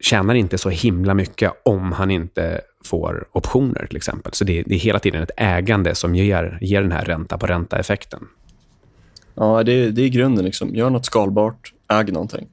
tjänar 0.00 0.34
inte 0.34 0.58
så 0.58 0.70
himla 0.70 1.14
mycket 1.14 1.52
om 1.64 1.92
han 1.92 2.10
inte 2.10 2.60
får 2.84 3.28
optioner 3.32 3.86
till 3.86 3.96
exempel. 3.96 4.32
Så 4.32 4.44
det, 4.44 4.62
det 4.62 4.74
är 4.74 4.78
hela 4.78 4.98
tiden 4.98 5.22
ett 5.22 5.30
ägande 5.36 5.94
som 5.94 6.14
ger, 6.14 6.58
ger 6.60 6.82
den 6.82 6.92
här 6.92 7.04
ränta 7.04 7.38
på 7.38 7.46
ränta-effekten. 7.46 8.28
Ja, 9.34 9.62
det, 9.62 9.90
det 9.90 10.02
är 10.02 10.08
grunden. 10.08 10.44
Liksom. 10.44 10.74
Gör 10.74 10.90
något 10.90 11.06
skalbart, 11.06 11.72
äg 11.88 12.12
någonting. 12.12 12.48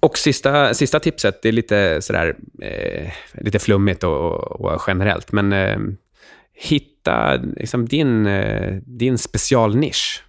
Och 0.00 0.18
sista, 0.18 0.74
sista 0.74 1.00
tipset, 1.00 1.42
det 1.42 1.48
är 1.48 1.52
lite, 1.52 2.02
sådär, 2.02 2.36
eh, 2.62 3.10
lite 3.34 3.58
flummigt 3.58 4.04
och, 4.04 4.60
och 4.60 4.82
generellt, 4.86 5.32
men 5.32 5.52
eh, 5.52 5.78
hitta 6.54 7.36
liksom, 7.36 7.86
din, 7.86 8.26
eh, 8.26 8.76
din 8.86 9.18
specialnisch. 9.18 10.25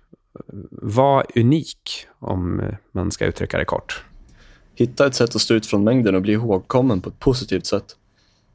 Var 0.71 1.25
unik, 1.35 2.07
om 2.19 2.59
eh, 2.59 2.75
man 2.91 3.11
ska 3.11 3.25
uttrycka 3.25 3.57
det 3.57 3.65
kort 3.65 4.03
hitta 4.77 5.07
ett 5.07 5.15
sätt 5.15 5.35
att 5.35 5.41
stå 5.41 5.53
ut 5.53 5.65
från 5.65 5.83
mängden 5.83 6.15
och 6.15 6.21
bli 6.21 6.33
ihågkommen 6.33 7.01
på 7.01 7.09
ett 7.09 7.19
positivt 7.19 7.65
sätt. 7.65 7.95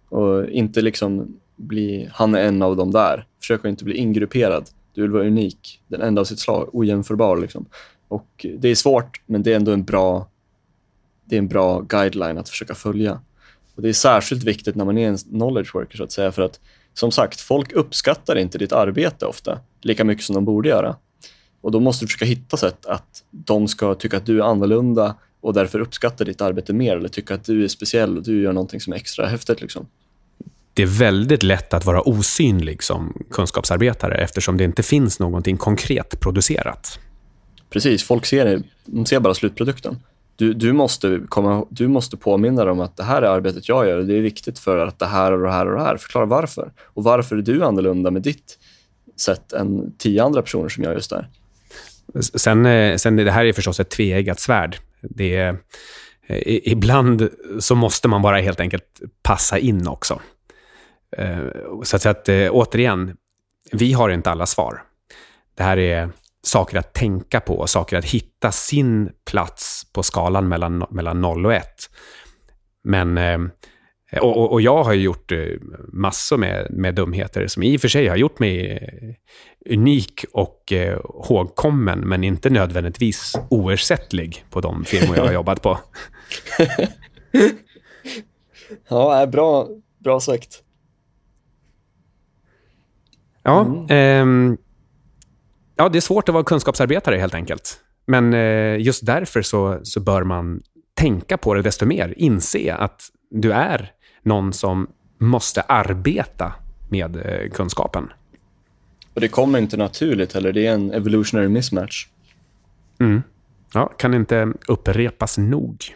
Och 0.09 0.49
inte 0.49 0.83
liksom 0.83 1.37
bli, 1.57 2.09
han 2.13 2.35
är 2.35 2.41
en 2.41 2.63
av 2.63 2.77
dem 2.77 2.91
där. 2.91 3.27
Försök 3.41 3.61
att 3.61 3.69
inte 3.69 3.85
bli 3.85 3.97
ingrupperad. 3.97 4.71
Du 4.95 5.03
vill 5.03 5.11
vara 5.11 5.27
unik, 5.27 5.81
den 5.89 6.01
enda 6.01 6.21
av 6.21 6.25
sitt 6.25 6.39
slag, 6.39 6.69
ojämförbar. 6.73 7.37
Liksom. 7.37 7.67
Och 8.09 8.47
det 8.59 8.69
är 8.69 8.75
svårt, 8.75 9.21
men 9.27 9.43
det 9.43 9.53
är 9.53 9.57
ändå 9.57 9.73
en 9.73 9.85
bra, 9.85 10.29
det 11.25 11.37
är 11.37 11.39
en 11.39 11.49
bra 11.49 11.81
guideline 11.81 12.39
att 12.39 12.49
försöka 12.49 12.75
följa. 12.75 13.21
Och 13.75 13.83
Det 13.83 13.89
är 13.89 13.93
särskilt 13.93 14.45
viktigt 14.45 14.75
när 14.75 14.85
man 14.85 14.99
är 14.99 15.09
en 15.09 15.19
knowledge 15.19 15.75
worker, 15.75 15.97
så 15.97 16.05
att 16.05 16.13
säga, 16.13 16.33
för 16.33 16.43
att 16.43 16.61
som 16.95 17.11
sagt, 17.11 17.41
folk 17.41 17.73
uppskattar 17.73 18.37
inte 18.37 18.59
ditt 18.59 18.73
arbete 18.73 19.27
ofta 19.27 19.61
lika 19.81 20.05
mycket 20.05 20.25
som 20.25 20.35
de 20.35 20.45
borde 20.45 20.69
göra. 20.69 20.97
Och 21.63 21.71
Då 21.71 21.81
måste 21.81 22.05
du 22.05 22.07
försöka 22.07 22.25
hitta 22.25 22.57
sätt 22.57 22.87
att 22.87 23.23
de 23.31 23.69
ska 23.69 23.95
tycka 23.95 24.17
att 24.17 24.27
du 24.27 24.39
är 24.39 24.45
annorlunda 24.45 25.15
och 25.41 25.55
därför 25.55 25.81
uppskattar 25.81 26.25
ditt 26.25 26.41
arbete 26.41 26.73
mer 26.73 26.97
eller 26.97 27.09
tycker 27.09 27.35
att 27.35 27.45
du 27.45 27.65
är 27.65 27.69
speciell 27.69 28.17
och 28.17 28.23
du 28.23 28.43
gör 28.43 28.53
någonting 28.53 28.81
som 28.81 28.93
är 28.93 28.97
extra 28.97 29.27
häftigt. 29.27 29.61
Liksom. 29.61 29.87
Det 30.75 30.83
är 30.83 30.87
väldigt 30.87 31.43
lätt 31.43 31.75
att 31.75 31.85
vara 31.85 32.09
osynlig 32.09 32.83
som 32.83 33.23
kunskapsarbetare 33.31 34.15
eftersom 34.15 34.57
det 34.57 34.65
inte 34.65 34.83
finns 34.83 35.19
någonting 35.19 35.57
konkret 35.57 36.21
producerat. 36.21 36.99
Precis, 37.71 38.03
folk 38.05 38.27
ser, 38.27 38.63
de 38.85 39.07
ser 39.07 39.21
bara 39.21 39.35
slutprodukten. 39.35 39.99
Du, 40.37 40.55
du, 40.55 40.73
måste 40.73 41.21
komma, 41.29 41.67
du 41.71 41.89
måste 41.89 42.17
påminna 42.17 42.65
dem 42.65 42.81
att 42.81 42.97
det 42.97 43.05
här 43.05 43.23
är 43.23 43.27
arbetet 43.27 43.69
jag 43.69 43.89
gör 43.89 43.99
och 43.99 44.07
det 44.07 44.17
är 44.17 44.21
viktigt 44.21 44.59
för 44.59 44.79
att 44.79 44.99
det 44.99 45.07
här 45.07 45.33
och 45.33 45.43
det 45.43 45.53
här 45.53 45.67
och 45.67 45.77
det 45.79 45.83
här. 45.83 45.97
Förklara 45.97 46.27
varför. 46.27 46.73
Och 46.83 47.05
varför 47.05 47.37
är 47.37 47.43
du 47.43 47.65
annorlunda 47.65 48.11
med 48.11 48.23
ditt 48.23 48.59
sätt 49.17 49.53
än 49.53 49.93
tio 49.99 50.23
andra 50.23 50.43
personer 50.43 50.69
som 50.69 50.85
gör 50.85 50.95
just 50.95 51.11
det 51.11 51.17
här. 51.17 51.29
Sen, 52.21 52.67
eh, 52.67 52.97
sen 52.97 53.17
det 53.17 53.31
här 53.31 53.45
är 53.45 53.53
förstås 53.53 53.81
ett 53.81 53.91
tveeggat 53.91 54.41
svärd. 54.41 54.77
Det 55.01 55.37
är, 55.37 55.57
eh, 56.27 56.43
ibland 56.47 57.29
så 57.61 57.75
måste 57.75 58.09
man 58.09 58.23
bara 58.23 58.41
helt 58.41 58.61
enkelt 58.61 59.01
passa 59.23 59.59
in 59.59 59.89
också. 59.89 60.21
Eh, 61.17 61.39
så 61.83 61.97
att, 61.97 62.07
att 62.07 62.29
återigen, 62.51 63.17
vi 63.73 63.93
har 63.93 64.11
inte 64.11 64.31
alla 64.31 64.47
svar. 64.47 64.83
Det 65.55 65.63
här 65.63 65.77
är 65.77 66.11
saker 66.43 66.79
att 66.79 66.93
tänka 66.93 67.41
på, 67.41 67.67
saker 67.67 67.97
att 67.97 68.05
hitta 68.05 68.53
sin 68.53 69.11
plats 69.31 69.87
på 69.93 70.03
skalan 70.03 70.49
mellan, 70.49 70.87
mellan 70.91 71.21
0 71.21 71.47
och 71.47 71.55
1. 71.55 71.67
Men 72.85 73.19
Och, 74.21 74.53
och, 74.53 74.61
jag 74.61 74.85
har 74.85 74.93
gjort 74.95 75.33
massor 75.93 76.37
med, 76.37 76.67
med 76.71 76.95
dumheter 76.95 77.47
som 77.47 77.63
i 77.63 77.77
och 77.77 77.81
för 77.81 77.89
sig 77.89 78.09
har 78.09 78.17
gjort 78.17 78.39
mig 78.39 78.79
unik 79.71 80.25
och 80.33 80.73
eh, 80.73 81.01
hågkommen, 81.05 81.99
men 81.99 82.25
inte 82.25 82.51
nödvändigtvis 82.51 83.35
oersättlig 83.49 84.45
på 84.51 84.61
de 84.61 84.85
firmor 84.85 85.17
jag 85.17 85.25
har 85.25 85.33
jobbat 85.33 85.63
på. 85.63 85.79
ja, 88.89 89.27
bra, 89.27 89.69
bra 89.99 90.21
sagt. 90.21 90.63
Ja, 93.43 93.61
mm. 93.61 94.51
eh, 94.51 94.59
ja, 95.77 95.89
det 95.89 95.99
är 95.99 96.01
svårt 96.01 96.29
att 96.29 96.33
vara 96.33 96.45
kunskapsarbetare 96.45 97.17
helt 97.17 97.35
enkelt. 97.35 97.81
Men 98.07 98.35
eh, 98.35 98.81
just 98.81 99.07
därför 99.07 99.43
så, 99.43 99.81
så 99.83 100.01
bör 100.01 100.25
man 100.25 100.63
tänka 100.95 101.37
på 101.37 101.55
det 101.55 101.63
desto 101.63 101.87
mer. 101.87 102.15
Inse 102.17 102.75
att 102.75 103.03
du 103.31 103.53
är 103.53 103.91
någon 104.23 104.53
som 104.53 104.91
måste 105.19 105.61
arbeta 105.61 106.53
med 106.89 107.17
eh, 107.17 107.51
kunskapen. 107.51 108.13
Och 109.15 109.21
det 109.21 109.29
kommer 109.29 109.59
inte 109.59 109.77
naturligt 109.77 110.33
heller. 110.33 110.53
Det 110.53 110.67
är 110.67 110.75
en 110.75 110.93
evolutionary 110.93 111.49
mismatch. 111.49 112.07
Mm. 113.01 113.23
Ja, 113.75 113.87
kan 113.87 114.15
inte 114.15 114.53
upprepas 114.69 115.39
nog. 115.39 115.95